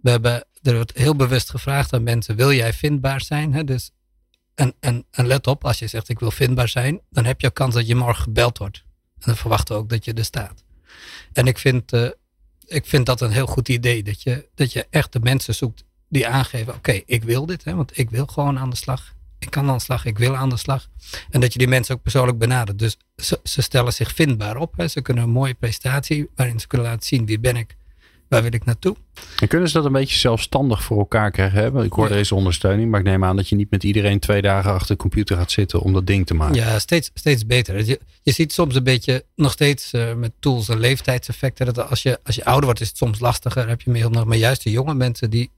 [0.00, 3.52] We hebben er wordt heel bewust gevraagd aan mensen: wil jij vindbaar zijn?
[3.52, 3.64] Hè?
[3.64, 3.90] Dus,
[4.54, 7.50] en, en, en let op, als je zegt ik wil vindbaar zijn, dan heb je
[7.50, 8.84] kans dat je morgen gebeld wordt.
[9.16, 10.64] En dan verwachten we ook dat je er staat.
[11.32, 12.08] En ik vind, uh,
[12.66, 14.02] ik vind dat een heel goed idee.
[14.02, 17.74] Dat je, dat je echt de mensen zoekt die aangeven: oké, ik wil dit, hè,
[17.74, 19.14] want ik wil gewoon aan de slag.
[19.38, 20.88] Ik kan aan de slag, ik wil aan de slag.
[21.30, 22.78] En dat je die mensen ook persoonlijk benadert.
[22.78, 24.76] Dus ze, ze stellen zich vindbaar op.
[24.76, 24.88] Hè.
[24.88, 27.76] Ze kunnen een mooie presentatie waarin ze kunnen laten zien wie ben ik
[28.28, 28.96] waar wil ik naartoe?
[29.38, 31.58] En kunnen ze dat een beetje zelfstandig voor elkaar krijgen?
[31.58, 31.84] Hè?
[31.84, 34.72] Ik hoor deze ondersteuning, maar ik neem aan dat je niet met iedereen twee dagen
[34.72, 36.54] achter de computer gaat zitten om dat ding te maken.
[36.54, 37.84] Ja, steeds, steeds beter.
[37.84, 41.66] Je, je ziet soms een beetje nog steeds uh, met tools een leeftijdseffecten.
[41.66, 43.68] Dat als je, als je ouder wordt is het soms lastiger.
[43.68, 45.50] heb je meer nog maar juist de jonge mensen die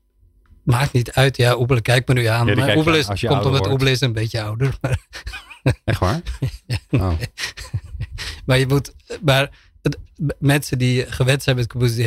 [0.62, 1.36] maakt niet uit.
[1.36, 2.46] Ja, Oebele kijkt me nu aan.
[2.46, 4.74] Ja, maar Oebele is, komt omdat Oebele is een beetje ouder.
[4.80, 5.06] Maar
[5.84, 6.20] Echt waar?
[6.66, 7.12] ja, oh.
[8.46, 9.50] Maar je moet, maar
[10.38, 11.66] mensen die gewend zijn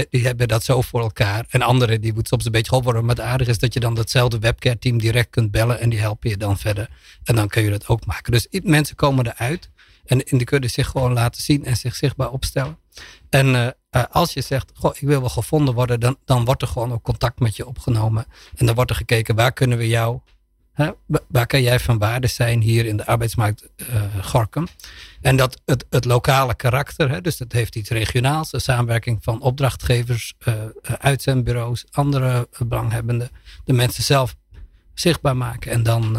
[0.09, 1.45] die, hebben dat zo voor elkaar.
[1.49, 3.07] En anderen, die moeten soms een beetje geholpen worden.
[3.07, 5.79] Maar het aardige is dat je dan datzelfde webcare team direct kunt bellen.
[5.79, 6.89] En die helpen je dan verder.
[7.23, 8.31] En dan kun je dat ook maken.
[8.31, 9.69] Dus mensen komen eruit.
[10.05, 12.77] En die kunnen zich gewoon laten zien en zich zichtbaar opstellen.
[13.29, 16.67] En uh, als je zegt, goh, ik wil wel gevonden worden, dan, dan wordt er
[16.67, 18.25] gewoon ook contact met je opgenomen.
[18.55, 20.19] En dan wordt er gekeken, waar kunnen we jou,
[21.27, 23.85] waar kan jij van waarde zijn hier in de arbeidsmarkt uh,
[24.21, 24.67] Gorkum?
[25.21, 29.41] En dat het, het lokale karakter, hè, dus dat heeft iets regionaals, de samenwerking van
[29.41, 30.53] opdrachtgevers, uh,
[30.99, 33.29] uitzendbureaus, andere belanghebbenden,
[33.63, 34.35] de mensen zelf
[34.93, 35.71] zichtbaar maken.
[35.71, 36.17] En dan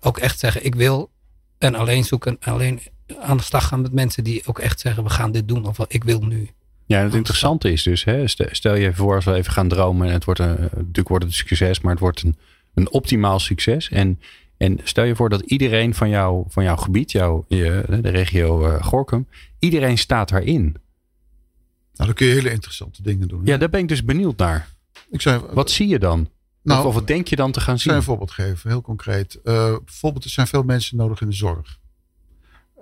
[0.00, 1.10] ook echt zeggen, ik wil
[1.58, 2.80] en alleen zoeken, alleen
[3.20, 5.78] aan de slag gaan met mensen die ook echt zeggen, we gaan dit doen of
[5.88, 6.50] ik wil nu.
[6.86, 10.12] Ja, het interessante is dus, hè, stel je voor als we even gaan dromen en
[10.12, 12.36] het wordt een, natuurlijk wordt het een succes, maar het wordt een,
[12.74, 13.88] een optimaal succes.
[13.88, 14.18] En
[14.56, 18.66] en stel je voor dat iedereen van, jou, van jouw gebied, jouw, je, de regio
[18.66, 20.62] uh, Gorkum, iedereen staat daarin.
[20.62, 23.40] Nou, dan kun je hele interessante dingen doen.
[23.44, 24.68] Ja, daar ben ik dus benieuwd naar.
[25.10, 26.28] Ik zei, wat zie je dan?
[26.62, 27.92] Nou, of, wat denk je dan te gaan zien?
[27.92, 29.38] Ik een voorbeeld geven, heel concreet.
[29.44, 31.78] Uh, bijvoorbeeld, er zijn veel mensen nodig in de zorg.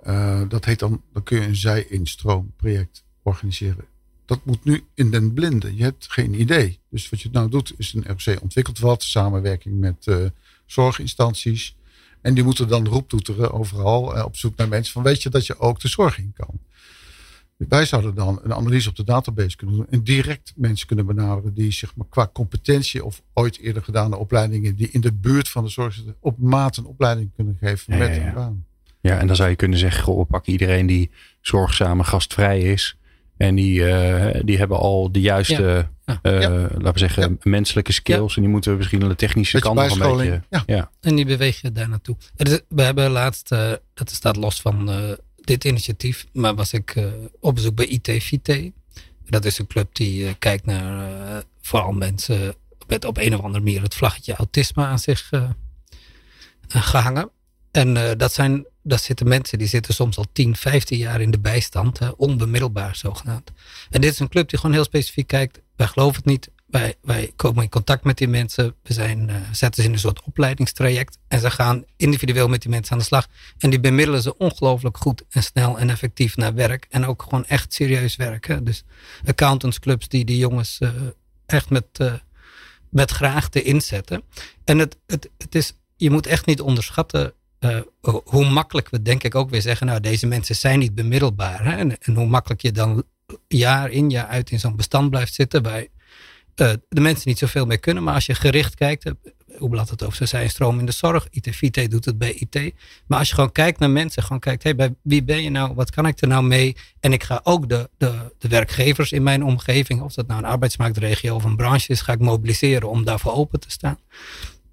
[0.07, 3.85] Uh, dat heet dan, dan kun je een zij-instroomproject organiseren.
[4.25, 5.75] Dat moet nu in den blinde.
[5.75, 6.79] Je hebt geen idee.
[6.89, 10.07] Dus wat je nou doet, is een RC ontwikkeld wat, samenwerking met
[10.65, 11.75] zorginstanties.
[12.23, 15.45] En die moeten dan roeptoeteren overal eh, op zoek naar mensen van weet je dat
[15.45, 16.59] je ook de zorg in kan.
[17.57, 21.53] Wij zouden dan een analyse op de database kunnen doen en direct mensen kunnen benaderen
[21.53, 25.63] die zeg maar, qua competentie of ooit eerder gedane opleidingen die in de buurt van
[25.63, 28.65] de zorg zitten, op maat een opleiding kunnen geven met een baan.
[29.01, 31.09] Ja, en dan zou je kunnen zeggen, goh, we pakken iedereen die
[31.41, 32.97] zorgzame gastvrij is.
[33.37, 36.19] En die, uh, die hebben al de juiste, ja.
[36.23, 38.35] Uh, laten we zeggen, menselijke skills.
[38.35, 40.41] En die moeten misschien aan de technische kant nog een beetje.
[40.65, 40.91] Ja.
[41.01, 42.15] En die beweeg je daar naartoe.
[42.67, 44.91] We hebben laatst, uh, dat staat los van
[45.35, 46.95] dit initiatief, maar was ik
[47.39, 48.71] op bezoek bij IT
[49.25, 52.55] Dat is een club die kijkt naar vooral mensen
[52.87, 55.29] met op een of andere manier het vlaggetje autisme aan zich
[56.67, 57.29] gehangen.
[57.71, 61.39] En dat zijn dat zitten mensen die zitten soms al 10, 15 jaar in de
[61.39, 63.51] bijstand, hè, onbemiddelbaar zogenaamd.
[63.89, 65.61] En dit is een club die gewoon heel specifiek kijkt.
[65.75, 66.51] Wij geloven het niet.
[66.65, 68.75] Wij, wij komen in contact met die mensen.
[68.83, 71.17] We zijn, uh, zetten ze in een soort opleidingstraject.
[71.27, 73.27] En ze gaan individueel met die mensen aan de slag.
[73.57, 76.87] En die bemiddelen ze ongelooflijk goed en snel en effectief naar werk.
[76.89, 78.63] En ook gewoon echt serieus werken.
[78.63, 78.83] Dus
[79.25, 80.89] accountantsclubs die die jongens uh,
[81.45, 82.13] echt met, uh,
[82.89, 84.23] met graagte inzetten.
[84.63, 87.79] En het, het, het is, je moet echt niet onderschatten uh,
[88.23, 91.65] hoe makkelijk we denk ik ook weer zeggen, nou deze mensen zijn niet bemiddelbaar.
[91.65, 91.75] Hè?
[91.75, 93.03] En, hoe makkelijk je dan
[93.47, 95.89] jaar in jaar uit in zo'n bestand blijft zitten bij
[96.55, 98.03] uh, de mensen niet zoveel meer kunnen.
[98.03, 99.11] Maar als je gericht kijkt,
[99.57, 102.73] hoe blad het over, ze zijn stroom in de zorg, IT-VT doet het bij IT.
[103.07, 105.73] Maar als je gewoon kijkt naar mensen, gewoon kijkt, hey, bij wie ben je nou,
[105.73, 106.75] wat kan ik er nou mee?
[106.99, 110.49] En ik ga ook de, de, de werkgevers in mijn omgeving, of dat nou een
[110.49, 113.97] arbeidsmarktregio of een branche is, ga ik mobiliseren om daarvoor open te staan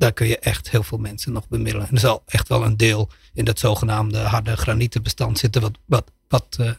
[0.00, 1.88] daar kun je echt heel veel mensen nog bemiddelen.
[1.88, 6.10] En er zal echt wel een deel in dat zogenaamde harde granietenbestand zitten, wat, wat,
[6.28, 6.70] wat, uh,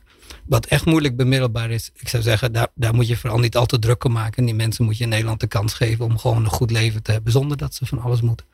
[0.45, 3.65] Wat echt moeilijk bemiddelbaar is, ik zou zeggen, daar, daar moet je vooral niet al
[3.65, 4.45] te druk om maken.
[4.45, 7.11] Die mensen moet je in Nederland de kans geven om gewoon een goed leven te
[7.11, 8.45] hebben zonder dat ze van alles moeten.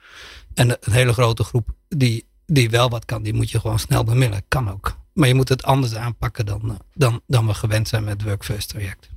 [0.53, 4.03] En een hele grote groep die, die wel wat kan, die moet je gewoon snel
[4.03, 4.43] bemiddelen.
[4.47, 4.97] Kan ook.
[5.13, 8.69] Maar je moet het anders aanpakken dan, dan, dan we gewend zijn met het Workfirst
[8.69, 9.09] traject.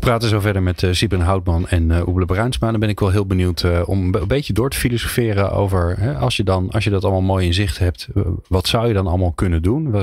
[0.00, 2.70] praten zo verder met uh, Sieben Houtman en uh, Oebele Bruinsma.
[2.70, 6.14] Dan ben ik wel heel benieuwd uh, om een beetje door te filosoferen over hè,
[6.14, 8.08] als, je dan, als je dat allemaal mooi in zicht hebt,
[8.48, 9.94] wat zou je dan allemaal kunnen doen?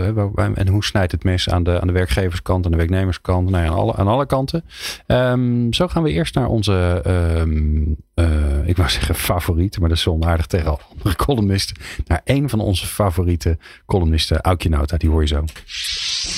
[0.56, 3.70] En hoe snijdt het mes aan de, aan de werkgeverskant, aan de werknemerskant, nou ja,
[3.70, 4.64] aan, alle, aan alle kanten?
[5.08, 7.04] Um, zo gaan we eerst naar onze,
[7.38, 7.98] um,
[8.66, 11.76] ik wou zeggen favoriet, maar dat is onaardig tegen andere columnisten.
[12.06, 15.44] Naar een van onze favoriete columnisten, Aukje Nauta, die hoor je zo.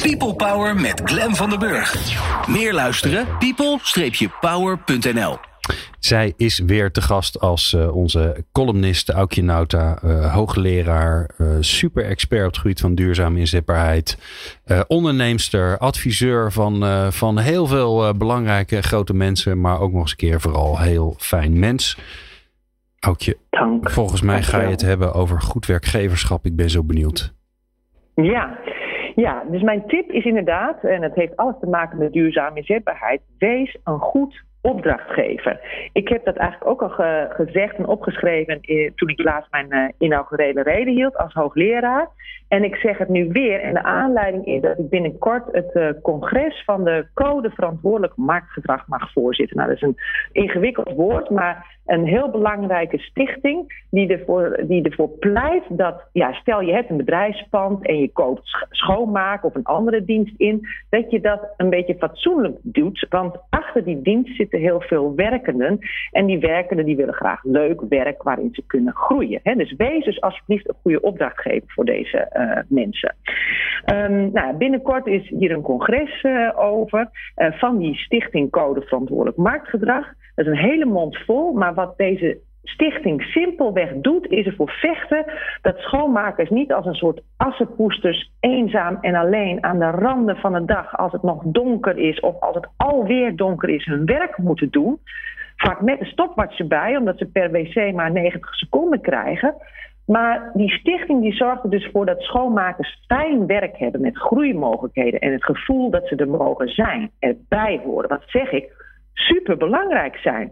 [0.02, 1.96] People Power met Glen van der Burg.
[2.48, 3.09] Meer luisteren?
[3.40, 5.38] people-power.nl
[6.00, 12.06] zij is weer te gast als uh, onze columnist Aukje Nauta, uh, hoogleraar, uh, super
[12.06, 14.18] expert op het gebied van duurzame inzetbaarheid,
[14.88, 20.42] onderneemster, adviseur van, van heel veel belangrijke grote mensen, maar ook nog eens een keer
[20.42, 21.98] vooral heel fijn mens.
[23.00, 23.90] Aukje, Dank.
[23.90, 26.46] volgens mij ga je het hebben over goed werkgeverschap.
[26.46, 27.34] Ik ben zo benieuwd.
[28.16, 28.60] Ja,
[29.16, 33.22] ja, dus mijn tip is inderdaad, en het heeft alles te maken met duurzame inzetbaarheid,
[33.38, 35.60] wees een goed opdrachtgever.
[35.94, 36.90] Ik heb dat eigenlijk ook al
[37.30, 38.62] gezegd en opgeschreven
[38.96, 42.08] toen ik laatst mijn uh, inaugurele reden hield als hoogleraar.
[42.48, 43.62] En ik zeg het nu weer.
[43.62, 48.88] En de aanleiding is dat ik binnenkort het uh, congres van de Code Verantwoordelijk Marktgedrag
[48.88, 49.58] mag voorzitten.
[49.58, 49.98] Nou, dat is een
[50.32, 56.62] ingewikkeld woord, maar een heel belangrijke stichting die ervoor, die ervoor pleit dat, ja, stel
[56.62, 61.22] je hebt een bedrijfspand en je koopt schoonmaak of een andere dienst in, dat je
[61.22, 63.06] dat een beetje fatsoenlijk doet.
[63.10, 65.80] Want achter die dienst zitten heel veel werkenden
[66.12, 69.40] en die werkenden die willen graag leuk werk waarin ze kunnen groeien.
[69.44, 69.56] Hè?
[69.56, 73.16] Dus wees dus alsjeblieft een goede opdrachtgever voor deze uh, mensen.
[73.86, 79.38] Um, nou, binnenkort is hier een congres uh, over uh, van die stichting Code Verantwoordelijk
[79.38, 80.18] Marktgedrag.
[80.40, 85.26] Dat is een hele mond vol, maar wat deze stichting simpelweg doet, is ervoor vechten
[85.62, 90.66] dat schoonmakers niet als een soort assenpoesters eenzaam en alleen aan de randen van de
[90.66, 94.70] dag, als het nog donker is of als het alweer donker is, hun werk moeten
[94.70, 95.00] doen.
[95.56, 99.56] Vaak met een stopwatch erbij, omdat ze per wc maar 90 seconden krijgen.
[100.06, 105.20] Maar die stichting die zorgt er dus voor dat schoonmakers fijn werk hebben met groeimogelijkheden
[105.20, 108.10] en het gevoel dat ze er mogen zijn, erbij horen.
[108.10, 108.78] Wat zeg ik?
[109.14, 110.52] Super belangrijk zijn.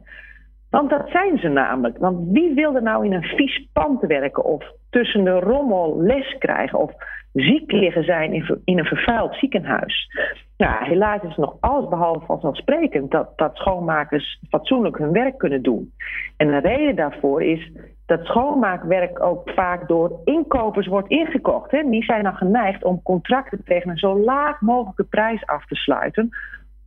[0.70, 1.98] Want dat zijn ze namelijk.
[1.98, 6.38] Want wie wil er nou in een vies pand werken of tussen de rommel les
[6.38, 6.92] krijgen of
[7.34, 10.10] ziek liggen zijn in, een vervuild ziekenhuis?
[10.58, 15.62] Ja, helaas is het nog alles behalve vanzelfsprekend dat, dat schoonmakers fatsoenlijk hun werk kunnen
[15.62, 15.94] doen.
[16.38, 17.72] En de reden daarvoor is
[18.06, 21.72] dat schoonmaakwerk ook vaak door inkopers wordt ingekocht.
[21.72, 21.90] Hè.
[21.90, 26.30] Die zijn dan geneigd om contracten tegen een zo laag mogelijke prijs af te sluiten,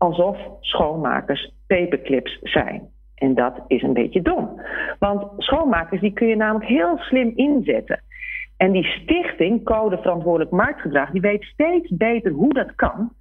[0.01, 2.89] alsof schoonmakers paperclips zijn.
[3.15, 4.61] En dat is een beetje dom.
[4.99, 8.03] Want schoonmakers die kun je namelijk heel slim inzetten.
[8.57, 13.13] En die stichting Code Verantwoordelijk Marktgedrag, die weet steeds beter hoe dat kan.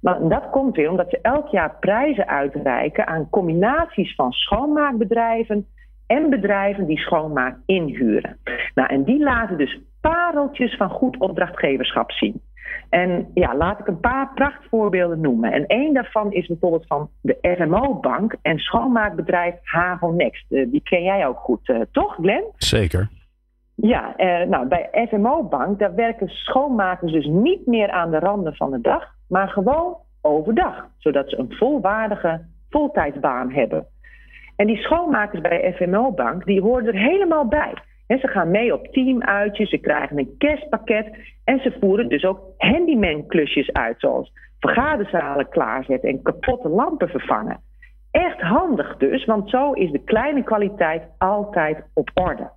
[0.00, 5.66] Maar dat komt weer omdat ze elk jaar prijzen uitreiken aan combinaties van schoonmaakbedrijven
[6.06, 8.38] en bedrijven die schoonmaak inhuren.
[8.74, 12.40] Nou, en die laten dus pareltjes van goed opdrachtgeverschap zien.
[12.88, 15.52] En ja, laat ik een paar prachtvoorbeelden noemen.
[15.52, 20.44] En één daarvan is bijvoorbeeld van de FMO-bank en schoonmaakbedrijf Havel Next.
[20.48, 22.44] Uh, die ken jij ook goed, uh, toch, Glenn?
[22.56, 23.08] Zeker.
[23.74, 28.70] Ja, uh, nou, bij FMO-bank daar werken schoonmakers dus niet meer aan de randen van
[28.70, 33.86] de dag, maar gewoon overdag, zodat ze een volwaardige voltijdsbaan hebben.
[34.56, 37.74] En die schoonmakers bij FMO-bank, die horen er helemaal bij.
[38.06, 41.06] Ze gaan mee op teamuitjes, ze krijgen een kerstpakket
[41.44, 47.60] en ze voeren dus ook handyman-klusjes uit, zoals vergaderzalen klaarzetten en kapotte lampen vervangen.
[48.10, 52.50] Echt handig dus, want zo is de kleine kwaliteit altijd op orde.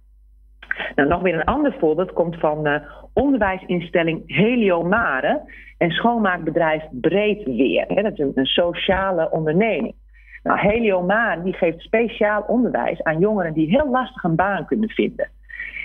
[0.96, 2.76] Nou, nog weer een ander voorbeeld komt van uh,
[3.14, 5.42] onderwijsinstelling Heliomare
[5.78, 7.86] en schoonmaakbedrijf Breedweer.
[7.88, 9.96] Hè, dat is een, een sociale onderneming.
[10.44, 15.30] Nou, Heliomare die geeft speciaal onderwijs aan jongeren die heel lastig een baan kunnen vinden.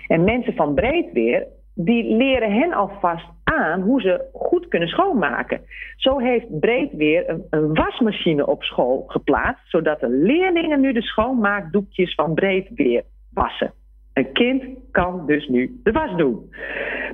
[0.08, 5.60] En mensen van Breedweer, die leren hen alvast aan hoe ze goed kunnen schoonmaken.
[5.96, 12.14] Zo heeft Breedweer een, een wasmachine op school geplaatst, zodat de leerlingen nu de schoonmaakdoekjes
[12.14, 13.72] van Breedweer wassen.
[14.12, 16.50] Een kind kan dus nu de was doen.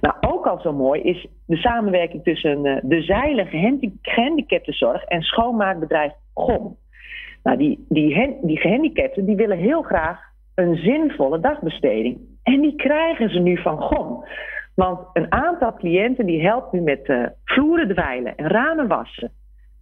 [0.01, 6.13] Nou, ook al zo mooi is de samenwerking tussen uh, de zeilige gehandicaptenzorg en schoonmaakbedrijf
[6.35, 6.77] GOM.
[7.43, 10.21] Nou, die, die, die gehandicapten die willen heel graag
[10.55, 12.19] een zinvolle dagbesteding.
[12.51, 14.25] En die krijgen ze nu van GOM.
[14.75, 19.33] Want een aantal cliënten die helpt nu met uh, vloeren dweilen en ramen wassen.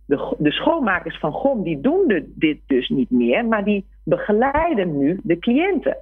[0.06, 5.20] De, de schoonmakers van GOM die doen dit dus niet meer, maar die begeleiden nu
[5.22, 5.96] de cliënten.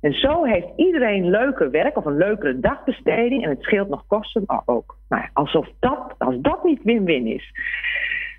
[0.00, 4.44] En zo heeft iedereen leuker werk of een leukere dagbesteding en het scheelt nog kosten
[4.64, 4.96] ook.
[5.08, 7.52] Nou alsof dat, als dat niet win-win is.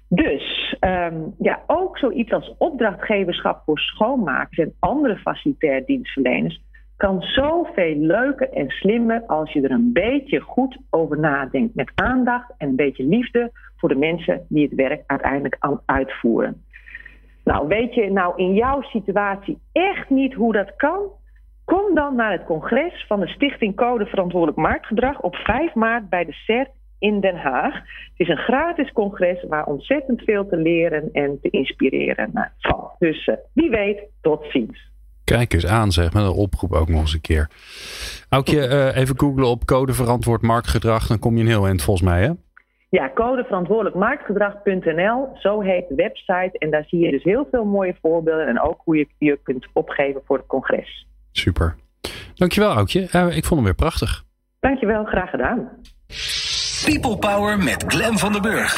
[0.08, 6.62] Dus um, ja, ook zoiets als opdrachtgeverschap voor schoonmakers en andere facilitair dienstverleners
[7.02, 11.76] kan zoveel leuker en slimmer als je er een beetje goed over nadenkt.
[11.76, 16.64] Met aandacht en een beetje liefde voor de mensen die het werk uiteindelijk uitvoeren.
[17.44, 21.00] Nou, weet je nou in jouw situatie echt niet hoe dat kan?
[21.66, 26.26] Kom dan naar het congres van de Stichting Code Verantwoordelijk Marktgedrag op 5 maart bij
[26.26, 27.74] de CERT in Den Haag.
[27.76, 27.84] Het
[28.16, 32.96] is een gratis congres waar ontzettend veel te leren en te inspireren valt.
[33.00, 34.91] Dus uh, wie weet, tot ziens.
[35.38, 37.50] Kijk eens aan, zeg, met een oproep ook nog eens een keer.
[38.30, 42.10] Aukje, uh, even googlen op code verantwoord marktgedrag, dan kom je een heel eind volgens
[42.10, 42.32] mij, hè?
[42.90, 46.52] Ja, codeverantwoordelijkmarktgedrag.nl, zo heet de website.
[46.58, 49.68] En daar zie je dus heel veel mooie voorbeelden en ook hoe je je kunt
[49.74, 51.08] opgeven voor het congres.
[51.32, 51.76] Super.
[52.36, 53.00] Dankjewel, Aukje.
[53.00, 54.24] Uh, ik vond hem weer prachtig.
[54.60, 55.70] Dankjewel, graag gedaan.
[56.86, 58.78] People Power met Glen van der Burg.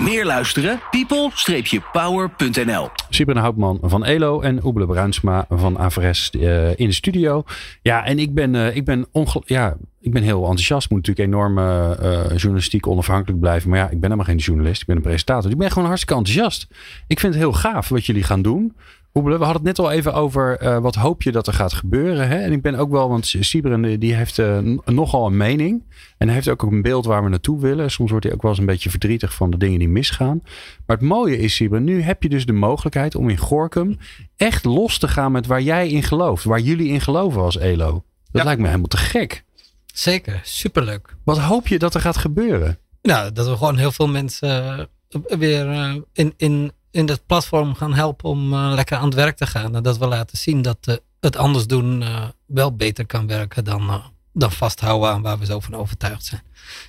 [0.00, 0.80] Meer luisteren?
[0.90, 7.44] people-power.nl Sibren Houtman van ELO en Oebele Bruinsma van Avres uh, in de studio.
[7.82, 9.06] Ja, en ik ben, uh, ik ben,
[9.44, 10.90] ja, ik ben heel enthousiast.
[10.90, 13.70] Moet natuurlijk enorm uh, journalistiek onafhankelijk blijven.
[13.70, 14.80] Maar ja, ik ben helemaal geen journalist.
[14.80, 15.50] Ik ben een presentator.
[15.50, 16.66] Ik ben gewoon hartstikke enthousiast.
[17.06, 18.76] Ik vind het heel gaaf wat jullie gaan doen.
[19.12, 22.28] We hadden het net al even over uh, wat hoop je dat er gaat gebeuren.
[22.28, 22.36] Hè?
[22.38, 25.82] En ik ben ook wel, want Sibren die heeft uh, nogal een mening.
[26.18, 27.90] En hij heeft ook een beeld waar we naartoe willen.
[27.90, 30.40] Soms wordt hij ook wel eens een beetje verdrietig van de dingen die misgaan.
[30.86, 33.98] Maar het mooie is, Sibren, nu heb je dus de mogelijkheid om in Gorkum
[34.36, 36.44] echt los te gaan met waar jij in gelooft.
[36.44, 37.92] Waar jullie in geloven als ELO.
[37.92, 38.44] Dat ja.
[38.44, 39.44] lijkt me helemaal te gek.
[39.86, 41.16] Zeker, superleuk.
[41.24, 42.78] Wat hoop je dat er gaat gebeuren?
[43.02, 44.88] Nou, dat we gewoon heel veel mensen
[45.28, 45.66] weer
[46.12, 49.74] in, in in dat platform gaan helpen om uh, lekker aan het werk te gaan.
[49.74, 53.64] En dat we laten zien dat uh, het anders doen uh, wel beter kan werken
[53.64, 56.42] dan, dan vasthouden aan waar we zo van overtuigd zijn.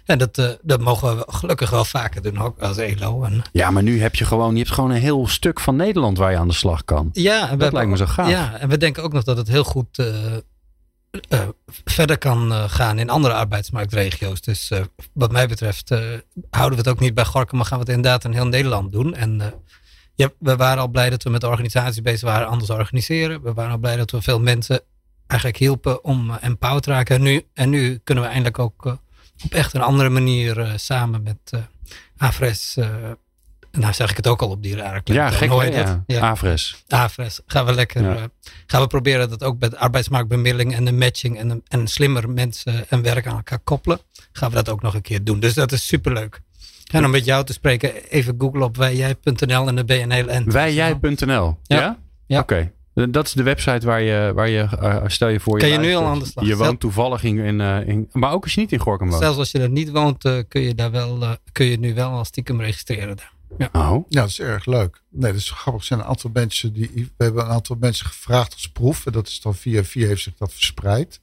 [0.06, 3.24] En dat, dat mogen we gelukkig wel vaker doen, ook als ELO.
[3.24, 6.18] En, ja, maar nu heb je gewoon, je hebt gewoon een heel stuk van Nederland
[6.18, 7.10] waar je aan de slag kan.
[7.14, 8.30] Ja, en dat lijkt me zo gaaf.
[8.30, 10.04] Ja, en we denken ook nog dat het heel goed
[11.86, 14.42] verder kan gaan in andere arbeidsmarktregio's.
[14.42, 14.72] Dus
[15.14, 15.90] wat mij betreft
[16.50, 18.92] houden we het ook niet bij Gorkum, maar gaan we het inderdaad in heel Nederland
[18.92, 19.16] doen.
[19.16, 19.42] En
[20.16, 23.42] ja, we waren al blij dat we met de organisatie bezig waren anders organiseren.
[23.42, 24.82] We waren al blij dat we veel mensen
[25.28, 27.16] eigenlijk hielpen om uh, empowered te raken.
[27.16, 28.94] En nu, en nu kunnen we eindelijk ook uh,
[29.44, 31.62] op echt een andere manier uh, samen met uh,
[32.18, 32.78] Afres.
[33.72, 35.18] nou zeg ik het ook al op die rare kleur.
[35.18, 36.04] Ja, gek hoor je ja.
[36.08, 36.30] ja.
[36.30, 36.84] Afres.
[36.88, 37.42] Afres.
[37.46, 38.04] Gaan we lekker.
[38.04, 38.28] Ja.
[38.66, 43.02] gaan we proberen dat ook met arbeidsmarktbemiddeling en de matching en, en slimmer mensen en
[43.02, 44.00] werk aan elkaar koppelen.
[44.32, 45.40] Gaan we dat ook nog een keer doen.
[45.40, 46.42] Dus dat is superleuk.
[46.92, 50.44] En om met jou te spreken, even googlen op wijjij.nl en de BNL.
[50.46, 51.58] Wijjij.nl?
[51.64, 52.00] Ja?
[52.28, 52.40] ja.
[52.40, 52.72] Oké.
[52.94, 55.64] Dat is de website waar je, waar je uh, stel je voor je.
[55.64, 56.46] Kan je nu al aan de slag?
[56.46, 59.22] Je woont toevallig in, in, uh, in, Maar ook als je niet in Gorkum woont.
[59.22, 62.10] Zelfs als je er niet woont, uh, kun je daar wel, kun je nu wel
[62.10, 63.18] als stiekem registreren.
[63.18, 63.32] Daar.
[63.58, 63.70] Ja.
[63.72, 64.06] Oh.
[64.10, 65.02] ja, dat is erg leuk.
[65.10, 65.82] Nee, dat is grappig.
[65.82, 66.92] Er zijn een aantal mensen die.
[67.18, 69.06] We hebben een aantal mensen gevraagd als proef.
[69.06, 71.21] En dat is dan via via heeft zich dat verspreid.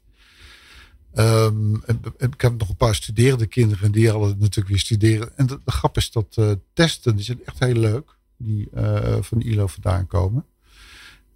[1.18, 1.82] Um,
[2.18, 5.36] ik heb nog een paar studerende kinderen die al natuurlijk weer studeren.
[5.36, 8.16] En de, de grap is dat uh, testen, die zijn echt heel leuk.
[8.36, 10.44] Die uh, van ILO vandaan komen.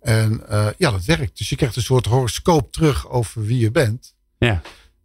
[0.00, 1.38] En uh, ja, dat werkt.
[1.38, 4.14] Dus je krijgt een soort horoscoop terug over wie je bent.
[4.38, 4.62] Ja.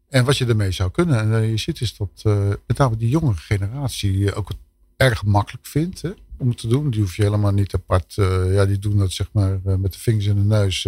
[0.09, 1.33] En wat je ermee zou kunnen.
[1.33, 2.23] En je ziet is dat
[2.67, 4.57] met name die jongere generatie ook het
[4.97, 6.89] erg makkelijk vindt hè, om het te doen.
[6.89, 8.13] Die hoef je helemaal niet apart.
[8.49, 10.87] ja, die doen dat zeg maar met de vingers in de neus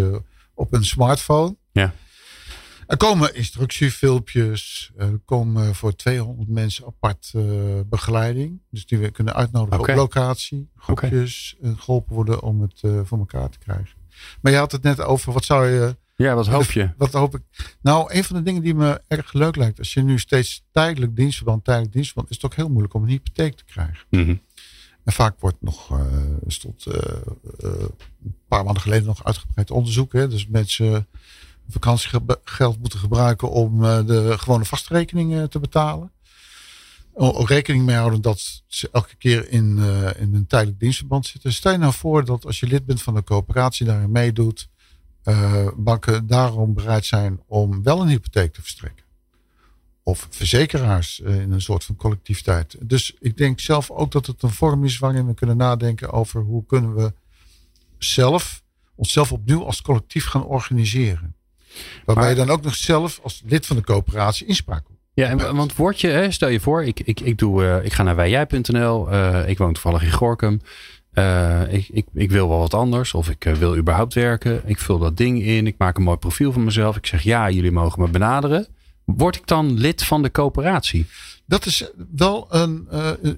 [0.54, 1.56] op een smartphone.
[1.72, 1.94] Ja.
[2.90, 4.92] Er komen instructiefilmpjes.
[4.98, 7.44] Er komen voor 200 mensen apart uh,
[7.86, 8.62] begeleiding.
[8.70, 9.96] Dus die we kunnen uitnodigen okay.
[9.96, 10.70] op locatie.
[10.78, 11.56] Groepjes.
[11.58, 11.70] Okay.
[11.70, 13.98] En geholpen worden om het uh, voor elkaar te krijgen.
[14.42, 15.98] Maar je had het net over, wat zou je...
[16.16, 16.92] Ja, wat hoop je?
[16.98, 17.42] Wat hoop ik?
[17.82, 19.80] Nou, een van de dingen die me erg leuk lijkt.
[19.80, 22.30] Als je nu steeds tijdelijk dienstverband, tijdelijk dienstverband.
[22.30, 24.06] Is het ook heel moeilijk om een hypotheek te krijgen.
[24.10, 24.42] Mm -hmm.
[25.04, 26.06] En vaak wordt nog, uh,
[26.48, 30.14] stond een paar maanden geleden nog uitgebreid onderzoek.
[30.14, 30.28] Hè?
[30.28, 31.08] Dus mensen
[31.70, 36.12] vakantiegeld moeten gebruiken om uh, de gewone vastrekeningen te betalen.
[37.14, 41.54] Ook rekening mee houden dat ze elke keer in, uh, in een tijdelijk dienstverband zitten.
[41.54, 44.70] Stel je nou voor dat als je lid bent van de coöperatie daarin meedoet,
[45.76, 49.06] banken daarom bereid zijn om wel een hypotheek te verstrekken.
[50.04, 52.76] Of verzekeraars in een soort van collectiviteit.
[52.80, 56.42] Dus ik denk zelf ook dat het een vorm is waarin we kunnen nadenken over
[56.42, 57.14] hoe kunnen we
[57.98, 58.64] zelf,
[58.96, 61.36] onszelf opnieuw als collectief gaan organiseren.
[62.06, 65.76] Waarbij maar, je dan ook nog zelf als lid van de coöperatie inspraak Ja, want
[65.76, 69.50] word je, stel je voor, ik, ik, ik, doe, uh, ik ga naar wijjij.nl, uh,
[69.50, 70.62] ik woon toevallig in Gorkum.
[71.14, 74.62] Uh, ik, ik, ik wil wel wat anders of ik wil überhaupt werken.
[74.66, 76.96] Ik vul dat ding in, ik maak een mooi profiel van mezelf.
[76.96, 78.68] Ik zeg ja, jullie mogen me benaderen.
[79.06, 81.06] Word ik dan lid van de coöperatie?
[81.46, 82.88] Dat is wel een,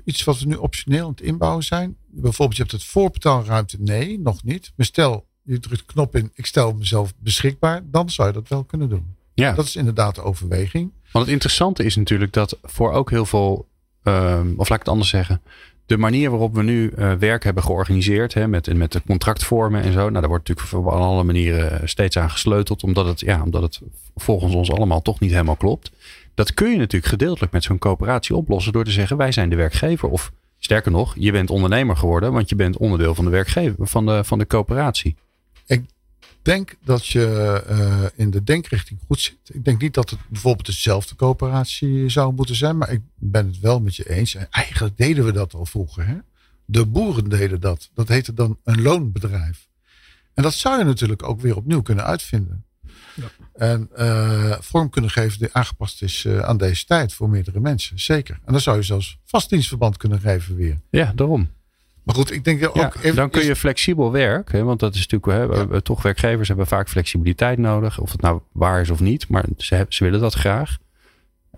[0.06, 1.96] iets wat we nu optioneel aan het inbouwen zijn.
[2.08, 3.78] Bijvoorbeeld, je hebt het voorbetaalruimte.
[3.80, 4.72] Nee, nog niet.
[4.76, 7.82] Maar stel, je drukt de knop in, ik stel mezelf beschikbaar.
[7.86, 9.16] Dan zou je dat wel kunnen doen.
[9.34, 9.54] Ja.
[9.54, 10.92] Dat is inderdaad de overweging.
[11.12, 13.68] Want het interessante is natuurlijk dat voor ook heel veel,
[14.04, 15.42] um, of laat ik het anders zeggen,
[15.86, 19.92] de manier waarop we nu uh, werk hebben georganiseerd, hè, met, met de contractvormen en
[19.92, 23.62] zo, nou, daar wordt natuurlijk op alle manieren steeds aan gesleuteld, omdat het, ja, omdat
[23.62, 23.82] het
[24.16, 25.92] volgens ons allemaal toch niet helemaal klopt.
[26.34, 29.56] Dat kun je natuurlijk gedeeltelijk met zo'n coöperatie oplossen door te zeggen: wij zijn de
[29.56, 30.10] werkgever.
[30.10, 34.06] Of sterker nog, je bent ondernemer geworden, want je bent onderdeel van de werkgever, van
[34.06, 35.16] de, van de coöperatie.
[35.72, 35.86] Ik
[36.42, 39.38] denk dat je uh, in de denkrichting goed zit.
[39.44, 43.60] Ik denk niet dat het bijvoorbeeld dezelfde coöperatie zou moeten zijn, maar ik ben het
[43.60, 44.36] wel met je eens.
[44.36, 46.08] En eigenlijk deden we dat al vroeger.
[46.08, 46.18] Hè?
[46.66, 47.90] De boeren deden dat.
[47.94, 49.68] Dat heette dan een loonbedrijf.
[50.34, 52.66] En dat zou je natuurlijk ook weer opnieuw kunnen uitvinden.
[53.14, 53.32] Ja.
[53.54, 58.00] En uh, vorm kunnen geven die aangepast is uh, aan deze tijd voor meerdere mensen.
[58.00, 58.40] Zeker.
[58.46, 60.80] En dan zou je zelfs vastdienstverband kunnen geven weer.
[60.90, 61.50] Ja, daarom.
[62.12, 62.96] Maar goed, ik denk ook.
[62.96, 65.72] even, dan kun je flexibel werken, want dat is natuurlijk.
[65.72, 65.82] Hè.
[65.82, 68.00] Toch werkgevers hebben vaak flexibiliteit nodig.
[68.00, 70.78] Of het nou waar is of niet, maar ze, ze willen dat graag.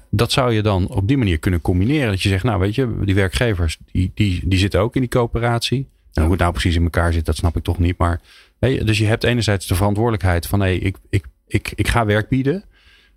[0.10, 2.10] Dat zou je dan op die manier kunnen combineren.
[2.10, 5.10] Dat je zegt, nou weet je, die werkgevers die, die, die zitten ook in die
[5.10, 5.88] coöperatie.
[6.14, 7.98] En hoe het nou precies in elkaar zit, dat snap ik toch niet.
[7.98, 8.22] Maar
[8.60, 12.30] dus je hebt enerzijds de verantwoordelijkheid van hé, hey, ik, ik, ik, ik ga werk
[12.30, 12.64] bieden.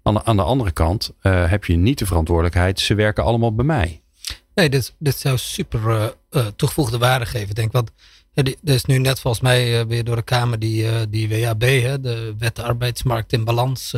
[0.03, 3.55] Aan de, aan de andere kant uh, heb je niet de verantwoordelijkheid, ze werken allemaal
[3.55, 4.01] bij mij.
[4.57, 7.55] Nee, dit, dit zou super uh, uh, toegevoegde waarde geven.
[7.55, 7.91] denk, want
[8.45, 12.01] er is nu net volgens mij uh, weer door de Kamer die, die WAB, hè,
[12.01, 13.95] de Wet Arbeidsmarkt in Balans.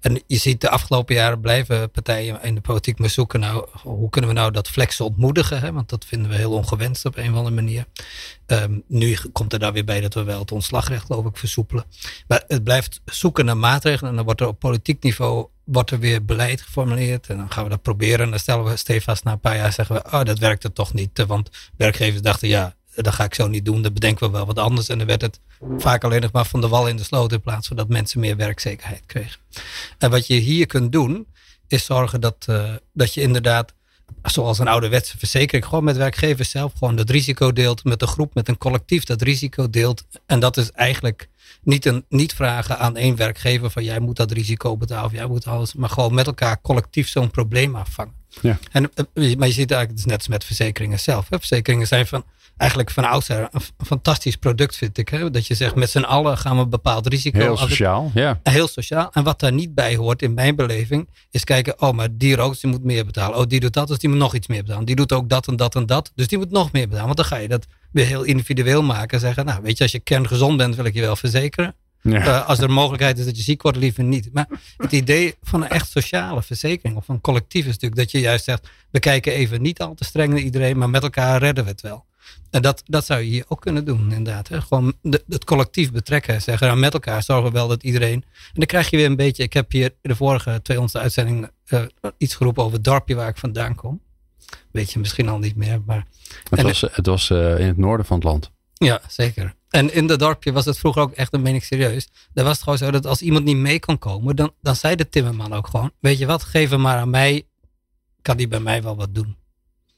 [0.00, 3.40] en je ziet de afgelopen jaren blijven partijen in de politiek maar zoeken.
[3.40, 5.60] Nou, hoe kunnen we nou dat flexen ontmoedigen?
[5.60, 5.72] Hè?
[5.72, 7.84] Want dat vinden we heel ongewenst op een of andere manier.
[8.46, 11.84] Um, nu komt er daar weer bij dat we wel het ontslagrecht geloof ik versoepelen.
[12.28, 14.10] Maar het blijft zoeken naar maatregelen.
[14.10, 17.28] En dan wordt er op politiek niveau wordt er weer beleid geformuleerd.
[17.28, 18.20] En dan gaan we dat proberen.
[18.20, 20.92] En dan stellen we stevast na een paar jaar zeggen we, oh, dat werkte toch
[20.92, 21.24] niet.
[21.26, 23.82] Want werkgevers dachten, ja, dat ga ik zo niet doen.
[23.82, 24.88] Dan bedenken we wel wat anders.
[24.88, 25.40] En dan werd het
[25.78, 28.20] vaak alleen nog maar van de wal in de sloot in plaats van dat mensen
[28.20, 29.40] meer werkzekerheid kregen.
[29.98, 31.26] En wat je hier kunt doen,
[31.68, 33.74] is zorgen dat, uh, dat je inderdaad,
[34.22, 37.84] zoals een ouderwetse verzekering, gewoon met werkgevers zelf gewoon dat risico deelt.
[37.84, 40.04] Met een groep, met een collectief dat risico deelt.
[40.26, 41.28] En dat is eigenlijk
[41.62, 45.26] niet, een, niet vragen aan één werkgever van jij moet dat risico betalen of jij
[45.26, 45.74] moet alles.
[45.74, 48.14] Maar gewoon met elkaar collectief zo'n probleem afvangen.
[48.40, 48.58] Ja.
[48.72, 49.04] En, eh,
[49.36, 51.28] maar je ziet eigenlijk, het is net als met verzekeringen zelf.
[51.28, 51.38] Hè.
[51.38, 52.24] Verzekeringen zijn van,
[52.60, 55.08] eigenlijk van oudsher een fantastisch product vind ik.
[55.08, 55.30] Hè?
[55.30, 57.38] Dat je zegt met z'n allen gaan we een bepaald risico.
[57.38, 58.40] Heel sociaal, ja.
[58.42, 59.10] Heel sociaal.
[59.12, 62.60] En wat daar niet bij hoort in mijn beleving is kijken, oh maar die rookt,
[62.60, 63.38] die moet meer betalen.
[63.38, 64.84] Oh die doet dat, dus die moet nog iets meer betalen.
[64.84, 67.04] Die doet ook dat en dat en dat, dus die moet nog meer betalen.
[67.04, 69.10] Want dan ga je dat weer heel individueel maken.
[69.10, 71.74] En zeggen, nou weet je, als je kerngezond bent wil ik je wel verzekeren.
[72.02, 72.26] Ja.
[72.26, 74.28] Uh, als er mogelijkheid is dat je ziek wordt, liever niet.
[74.32, 74.46] Maar
[74.76, 78.44] het idee van een echt sociale verzekering of een collectief is natuurlijk dat je juist
[78.44, 81.70] zegt, we kijken even niet al te streng naar iedereen, maar met elkaar redden we
[81.70, 82.04] het wel.
[82.50, 84.48] En dat, dat zou je hier ook kunnen doen, inderdaad.
[84.48, 84.60] Hè?
[84.60, 86.42] Gewoon de, het collectief betrekken.
[86.42, 88.22] Zeggen, nou, met elkaar zorgen we wel dat iedereen.
[88.22, 89.42] En dan krijg je weer een beetje.
[89.42, 91.82] Ik heb hier in de vorige 200 uitzending uh,
[92.18, 94.00] iets geroepen over het dorpje waar ik vandaan kom.
[94.70, 95.82] Weet je misschien al niet meer.
[95.86, 96.06] Maar,
[96.50, 98.50] het was, het was uh, in het noorden van het land.
[98.74, 99.54] Ja, zeker.
[99.68, 102.08] En in dat dorpje was het vroeger ook echt, een meen ik serieus.
[102.32, 104.96] Daar was het gewoon zo dat als iemand niet mee kon komen, dan, dan zei
[104.96, 107.46] de timmerman ook gewoon: Weet je wat, geef hem maar aan mij.
[108.22, 109.36] Kan die bij mij wel wat doen.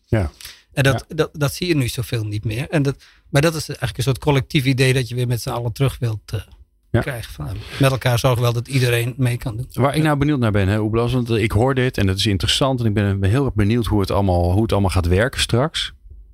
[0.06, 0.30] Ja.
[0.72, 2.68] En dat, dat, dat zie je nu zoveel niet meer.
[2.70, 5.50] En dat, maar dat is eigenlijk een soort collectief idee dat je weer met z'n
[5.50, 7.32] allen terug wilt uh, krijgen.
[7.32, 9.66] Van, met elkaar zorgen wel dat iedereen mee kan doen.
[9.72, 12.26] Waar ik nou benieuwd naar ben, hè, Oeblas, want ik hoor dit en dat is
[12.26, 12.80] interessant.
[12.80, 15.92] En ik ben heel erg benieuwd hoe het, allemaal, hoe het allemaal gaat werken straks.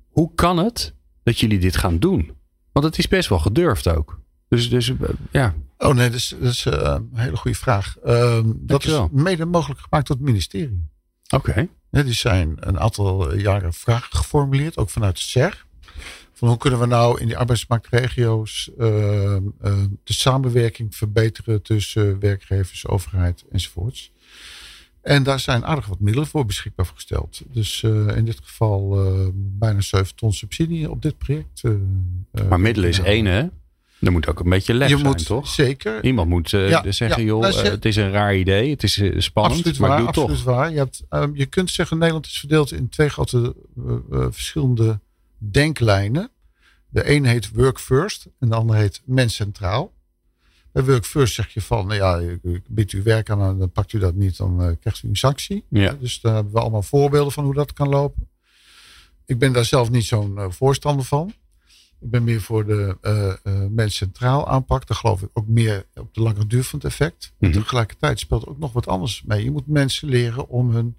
[0.09, 2.31] Hoe kan het dat jullie dit gaan doen?
[2.71, 4.19] Want het is best wel gedurfd ook.
[4.47, 4.91] Dus, dus
[5.31, 5.55] ja.
[5.77, 7.95] Oh nee, dat is, dat is uh, een hele goede vraag.
[8.05, 10.87] Uh, dat is mede mogelijk gemaakt door het ministerie.
[11.35, 11.49] Oké.
[11.49, 11.69] Okay.
[11.91, 15.65] Ja, die zijn een aantal jaren vragen geformuleerd, ook vanuit de SER.
[16.33, 18.87] Van hoe kunnen we nou in die arbeidsmarktregio's uh,
[19.33, 19.39] uh,
[20.03, 24.11] de samenwerking verbeteren tussen werkgevers, overheid enzovoorts.
[25.01, 27.41] En daar zijn aardig wat middelen voor beschikbaar gesteld.
[27.51, 28.97] Dus uh, in dit geval
[29.35, 31.63] bijna 7 ton subsidie op dit project.
[32.49, 33.47] maar middelen is één hè?
[34.01, 35.47] Er moet ook een beetje lef je zijn, moet, toch?
[35.47, 36.03] Zeker.
[36.03, 38.69] Iemand moet uh, ja, zeggen, joh, uh, het is een raar idee.
[38.69, 40.43] Het is uh, spannend, absoluut maar waar, doe absoluut toch.
[40.43, 40.71] waar.
[40.71, 43.55] Je, hebt, um, je kunt zeggen, Nederland is verdeeld in twee grote
[44.29, 44.99] verschillende
[45.37, 46.31] denklijnen.
[46.89, 49.93] De een heet Work First en de ander heet Mens Centraal.
[50.71, 52.17] Bij Work First zeg je van, nou ja,
[52.51, 55.65] ik bied u werk aan, dan pakt u dat niet, dan krijgt u een sanctie.
[55.69, 55.93] Ja.
[55.99, 58.27] Dus daar hebben we allemaal voorbeelden van hoe dat kan lopen.
[59.25, 61.33] Ik ben daar zelf niet zo'n voorstander van.
[62.01, 62.97] Ik ben meer voor de
[63.43, 64.87] uh, mens centraal aanpak.
[64.87, 67.33] Daar geloof ik ook meer op de lange duur van het effect.
[67.39, 67.51] Mhm.
[67.51, 69.43] Tegelijkertijd speelt ook nog wat anders mee.
[69.43, 70.97] Je moet mensen leren om hun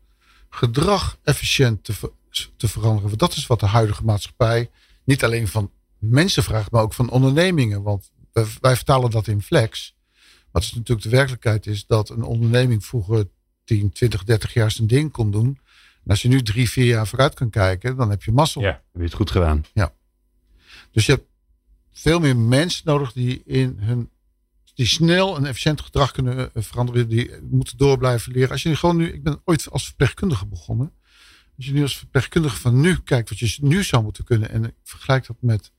[0.49, 2.11] gedrag efficiënt te, ver
[2.57, 3.09] te veranderen.
[3.09, 4.71] Want dat is wat de huidige maatschappij
[5.05, 7.83] niet alleen van mensen vraagt, maar ook van ondernemingen.
[7.83, 9.95] Want wij, wij vertalen dat in flex.
[10.51, 13.29] Wat is natuurlijk de werkelijkheid is dat een onderneming vroeger
[13.65, 15.59] 10, 20, 30 jaar zijn ding kon doen.
[16.05, 18.63] En als je nu drie, vier jaar vooruit kan kijken, dan heb je mazzel.
[18.63, 19.65] Ja, heb je het goed gedaan.
[19.73, 19.93] Ja.
[20.93, 21.27] Dus je hebt
[21.93, 24.11] veel meer mensen nodig die in hun
[24.75, 28.51] die snel en efficiënt gedrag kunnen veranderen, die moeten door blijven leren.
[28.51, 30.93] Als je gewoon nu, ik ben ooit als verpleegkundige begonnen.
[31.57, 34.65] Als je nu als verpleegkundige van nu kijkt wat je nu zou moeten kunnen en
[34.65, 35.73] ik vergelijk dat met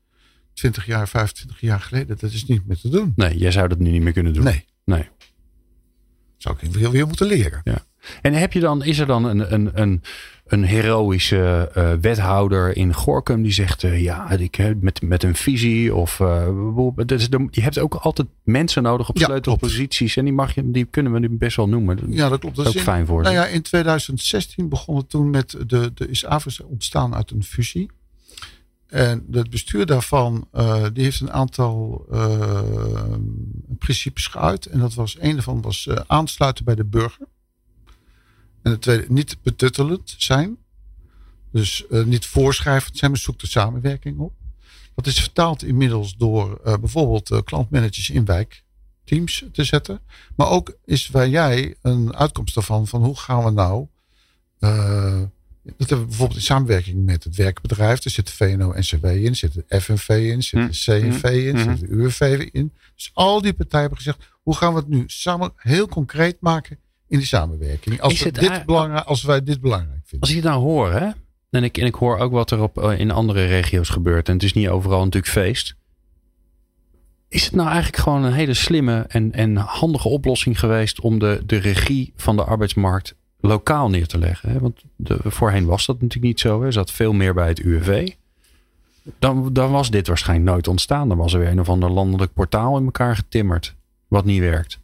[0.53, 3.14] 20 jaar, 25 jaar geleden, dat is niet meer te doen.
[3.16, 4.43] Nee, jij zou dat nu niet meer kunnen doen.
[4.43, 4.66] Nee.
[4.86, 5.09] Nee.
[6.38, 7.62] Zou ik weer, weer moeten leren.
[7.64, 7.86] Ja.
[8.22, 10.01] En heb je dan, is er dan een, een, een,
[10.52, 15.95] een heroïsche uh, wethouder in Gorkum die zegt: uh, ja, ik, met, met een visie?
[15.95, 20.18] Of uh, dus de, je hebt ook altijd mensen nodig op sleutelposities.
[20.18, 21.99] En die, mag je, die kunnen we nu best wel noemen.
[22.08, 22.56] Ja, dat klopt.
[22.56, 25.91] Dat is ook in, fijn voor nou ja, in 2016 begon het toen met de,
[25.93, 27.89] de is ontstaan uit een fusie.
[28.88, 30.47] En het bestuur daarvan,
[30.93, 32.06] die heeft een aantal
[33.80, 34.66] principes geuit.
[34.66, 37.28] En dat was, een daarvan was aansluiten bij de burger.
[38.62, 40.57] En het tweede, niet betuttelend zijn.
[41.51, 44.34] Dus niet voorschrijvend zijn, maar zoek de samenwerking op.
[44.95, 50.01] Dat is vertaald inmiddels door bijvoorbeeld klantmanagers in wijkteams te zetten.
[50.36, 53.88] Maar ook is waar jij een uitkomst daarvan van hoe gaan we nou
[55.64, 58.03] dat hebben we bijvoorbeeld in samenwerking met het werkbedrijf.
[58.03, 61.88] Er zit VNO-NCW in, er zit de FNV in, zit de CNV in, zit de
[61.88, 62.74] UWV in.
[62.95, 66.80] Dus al die partijen hebben gezegd, hoe gaan we het nu samen heel concreet maken
[67.12, 68.01] in die samenwerking?
[68.01, 70.20] Als, we dit belangrijk, als wij dit belangrijk vinden.
[70.20, 71.09] Als je het nou hoort, hè?
[71.49, 74.28] En ik, en ik hoor ook wat er op, in andere regio's gebeurt.
[74.28, 75.76] En het is niet overal natuurlijk feest.
[77.28, 81.43] Is het nou eigenlijk gewoon een hele slimme en, en handige oplossing geweest om de,
[81.45, 84.49] de regie van de arbeidsmarkt lokaal neer te leggen.
[84.49, 84.59] Hè?
[84.59, 86.62] Want de, voorheen was dat natuurlijk niet zo.
[86.62, 88.12] Er zat veel meer bij het UWV.
[89.20, 91.07] Dan, dan was dit waarschijnlijk nooit ontstaan.
[91.07, 93.76] Dan was er weer een of ander landelijk portaal in elkaar getimmerd.
[94.07, 94.81] Wat niet werkt.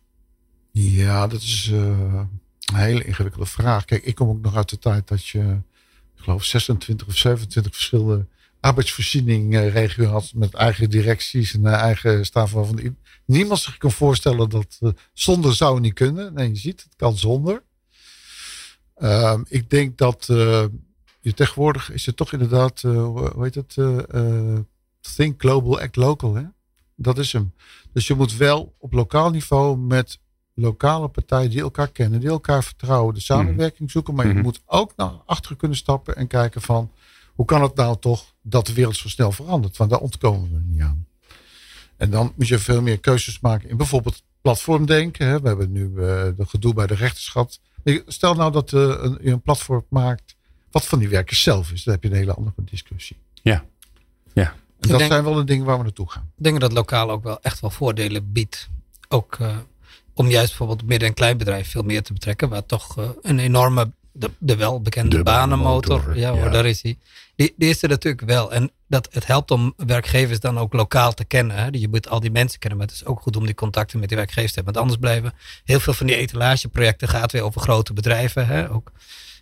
[0.80, 3.86] Ja, dat is uh, een hele ingewikkelde vraag.
[3.86, 5.62] Kijk, ik kom ook nog uit de tijd dat je,
[6.16, 8.26] ik geloof, 26 of 27 verschillende
[8.60, 9.74] arbeidsvoorziening
[10.06, 10.32] had.
[10.36, 15.80] Met eigen directies en eigen staf van niemand zich kan voorstellen dat uh, zonder zou
[15.80, 16.34] niet kunnen.
[16.34, 17.64] Nee, je ziet, het kan zonder.
[18.98, 20.26] Uh, ik denk dat
[21.22, 23.76] je tegenwoordig is het toch inderdaad, hoe heet het?
[25.16, 26.36] think global, act local.
[26.36, 26.44] Hè?
[26.96, 27.54] Dat is hem.
[27.94, 30.20] Dus je moet wel op lokaal niveau met
[30.62, 34.14] lokale partijen die elkaar kennen, die elkaar vertrouwen, de samenwerking zoeken.
[34.16, 34.42] Maar je Mhm.
[34.42, 36.92] moet ook naar achteren kunnen stappen en kijken van
[37.34, 39.78] hoe kan het nou toch dat de wereld zo snel verandert?
[39.78, 41.06] Want daar ontkomen we niet aan.
[41.98, 45.28] En dan moet je veel meer keuzes maken in bijvoorbeeld platformdenken.
[45.28, 45.42] Hè?
[45.42, 47.52] We hebben nu uh, de gedoe bij de rechterschap.
[48.08, 50.36] Stel nou dat uh, een, je een platform maakt
[50.72, 51.84] wat van die werkers zelf is.
[51.84, 53.18] Dan heb je een hele andere discussie.
[53.34, 53.66] Ja.
[54.34, 54.44] ja.
[54.80, 56.32] En dat denk, zijn wel de dingen waar we naartoe gaan.
[56.38, 58.70] Ik denk dat lokaal ook wel echt wel voordelen biedt.
[59.08, 59.58] Ook uh,
[60.18, 62.50] om juist bijvoorbeeld midden- en kleinbedrijf veel meer te betrekken.
[62.50, 65.90] Waar toch uh, een enorme, de, de welbekende De banenmotor.
[65.98, 66.50] banenmotor, Ja, hoor, ja.
[66.50, 66.98] daar is hij.
[67.36, 68.52] Die, die is er natuurlijk wel.
[68.52, 71.56] En dat, het helpt om werkgevers dan ook lokaal te kennen.
[71.58, 71.68] Hè.
[71.72, 72.80] Je moet al die mensen kennen.
[72.80, 74.74] Maar het is ook goed om die contacten met die werkgevers te hebben.
[74.74, 78.48] Want anders blijven heel veel van die etalageprojecten gaat weer over grote bedrijven.
[78.48, 78.72] Hè.
[78.72, 78.92] Ook,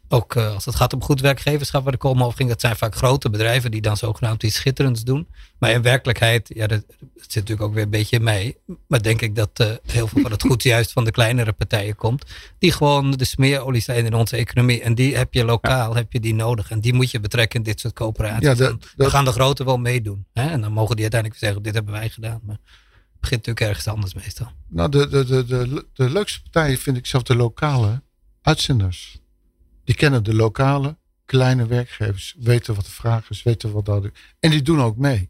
[0.07, 2.49] ook uh, als het gaat om goed werkgeverschap waar de kom over ging.
[2.49, 5.27] Dat zijn vaak grote bedrijven die dan zogenaamd iets schitterends doen.
[5.59, 8.57] Maar in werkelijkheid, ja, dat, dat zit natuurlijk ook weer een beetje in mij.
[8.87, 11.95] Maar denk ik dat uh, heel veel van het goed juist van de kleinere partijen
[11.95, 12.25] komt.
[12.59, 14.81] Die gewoon de smeerolie zijn in onze economie.
[14.81, 15.95] En die heb je lokaal, ja.
[15.95, 16.71] heb je die nodig.
[16.71, 18.47] En die moet je betrekken in dit soort coöperaties.
[18.47, 18.89] Ja, dat, dat...
[18.95, 20.25] Dan gaan de grote wel meedoen.
[20.33, 20.49] Hè?
[20.49, 22.39] En dan mogen die uiteindelijk zeggen, dit hebben wij gedaan.
[22.43, 24.51] Maar het begint natuurlijk ergens anders meestal.
[24.67, 28.01] Nou, de, de, de, de, de leukste partijen vind ik zelf de lokale
[28.41, 29.23] uitzenders.
[29.85, 34.09] Die kennen de lokale kleine werkgevers, weten wat de vraag is, weten wat is.
[34.39, 35.29] En die doen ook mee.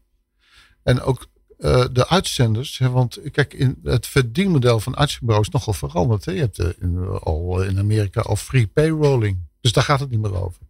[0.82, 1.26] En ook
[1.58, 6.24] uh, de uitzenders, hè, want kijk, in het verdienmodel van uitzendbureaus is nogal veranderd.
[6.24, 6.32] Hè.
[6.32, 9.38] Je hebt uh, in, al in Amerika al free payrolling.
[9.60, 10.60] Dus daar gaat het niet meer over.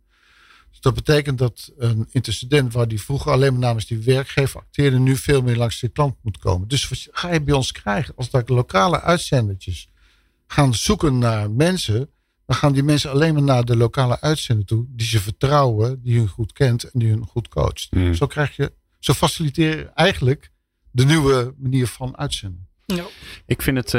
[0.70, 4.99] Dus dat betekent dat een intercedent waar die vroeger alleen maar namens die werkgever acteerde,
[4.99, 6.68] nu veel meer langs de klant moet komen.
[6.68, 9.89] Dus wat ga je bij ons krijgen als dat lokale uitzendertjes
[10.47, 12.11] gaan zoeken naar mensen
[12.47, 16.18] dan gaan die mensen alleen maar naar de lokale uitzender toe, die ze vertrouwen, die
[16.18, 17.86] hun goed kent en die hun goed coacht.
[17.90, 18.14] Mm.
[18.14, 20.51] Zo krijg je, zo faciliteer je eigenlijk
[20.90, 22.68] de nieuwe manier van uitzenden.
[22.86, 23.05] Ja.
[23.47, 23.92] Ik vind het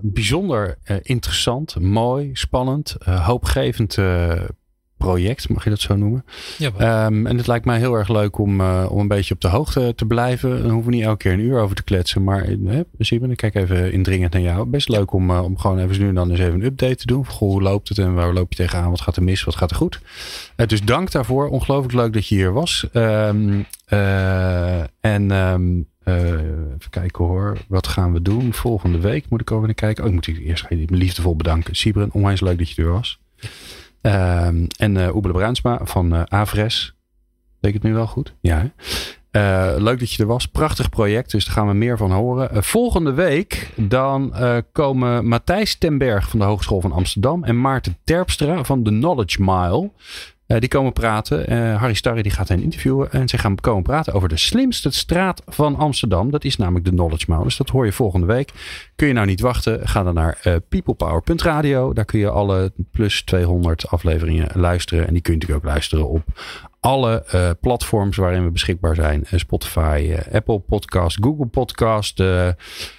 [0.00, 3.94] bijzonder interessant, mooi, spannend, hoopgevend
[5.06, 6.24] project, mag je dat zo noemen.
[6.58, 9.40] Ja, um, en het lijkt mij heel erg leuk om, uh, om een beetje op
[9.40, 10.62] de hoogte te blijven.
[10.62, 12.24] Dan hoeven we niet elke keer een uur over te kletsen.
[12.24, 14.66] Maar hè, zie je, ik kijk even indringend naar jou.
[14.66, 17.06] Best leuk om, uh, om gewoon even nu en dan eens even een update te
[17.06, 17.26] doen.
[17.26, 18.90] Goh, hoe loopt het en waar loop je tegenaan?
[18.90, 19.44] Wat gaat er mis?
[19.44, 20.00] Wat gaat er goed?
[20.56, 21.48] Uh, dus dank daarvoor.
[21.48, 22.86] Ongelooflijk leuk dat je hier was.
[22.92, 23.66] Um,
[25.00, 27.56] en um, even kijken hoor.
[27.68, 28.52] Wat gaan we doen?
[28.52, 30.02] Volgende week moet ik over naar kijken.
[30.02, 31.76] Oh, ik moet je eerst liefdevol bedanken.
[31.76, 33.18] Sibren, onwijs leuk dat je er was.
[34.00, 36.94] Ehm, en uh, Oebele Bruinsma van uh, Avres.
[37.60, 38.34] Deed ik het nu wel goed?
[38.40, 38.70] Ja.
[39.32, 40.46] Uh, leuk dat je er was.
[40.46, 42.64] Prachtig project, dus daar gaan we meer van horen.
[42.64, 44.34] volgende week dan
[44.72, 49.90] komen Matthijs Tenberg van de Hogeschool van Amsterdam en Maarten Terpstra van de Knowledge Mile.
[50.48, 51.52] Uh, die komen praten.
[51.52, 53.12] Uh, Harry Starry die gaat hen interviewen.
[53.12, 56.30] En ze gaan komen praten over de slimste straat van Amsterdam.
[56.30, 57.42] Dat is namelijk de Knowledge Mile.
[57.42, 58.52] Dus dat hoor je volgende week.
[58.96, 59.88] Kun je nou niet wachten?
[59.88, 61.92] Ga dan naar uh, peoplepower.radio.
[61.92, 65.06] Daar kun je alle plus 200 afleveringen luisteren.
[65.06, 66.22] En die kun je natuurlijk ook luisteren op
[66.80, 69.24] alle platforms waarin we beschikbaar zijn.
[69.30, 72.22] Spotify, Apple Podcast, Google Podcast,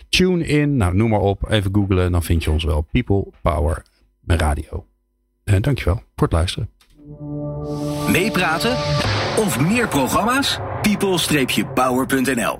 [0.09, 0.77] TuneIn.
[0.77, 1.49] Nou, noem maar op.
[1.49, 2.11] Even googlen.
[2.11, 2.87] Dan vind je ons wel.
[2.91, 3.83] People Power
[4.25, 4.85] Radio.
[5.43, 6.76] dankjewel voor het luisteren.
[8.07, 8.71] Meepraten
[9.37, 10.59] of meer programma's?
[10.81, 12.57] people-power.nl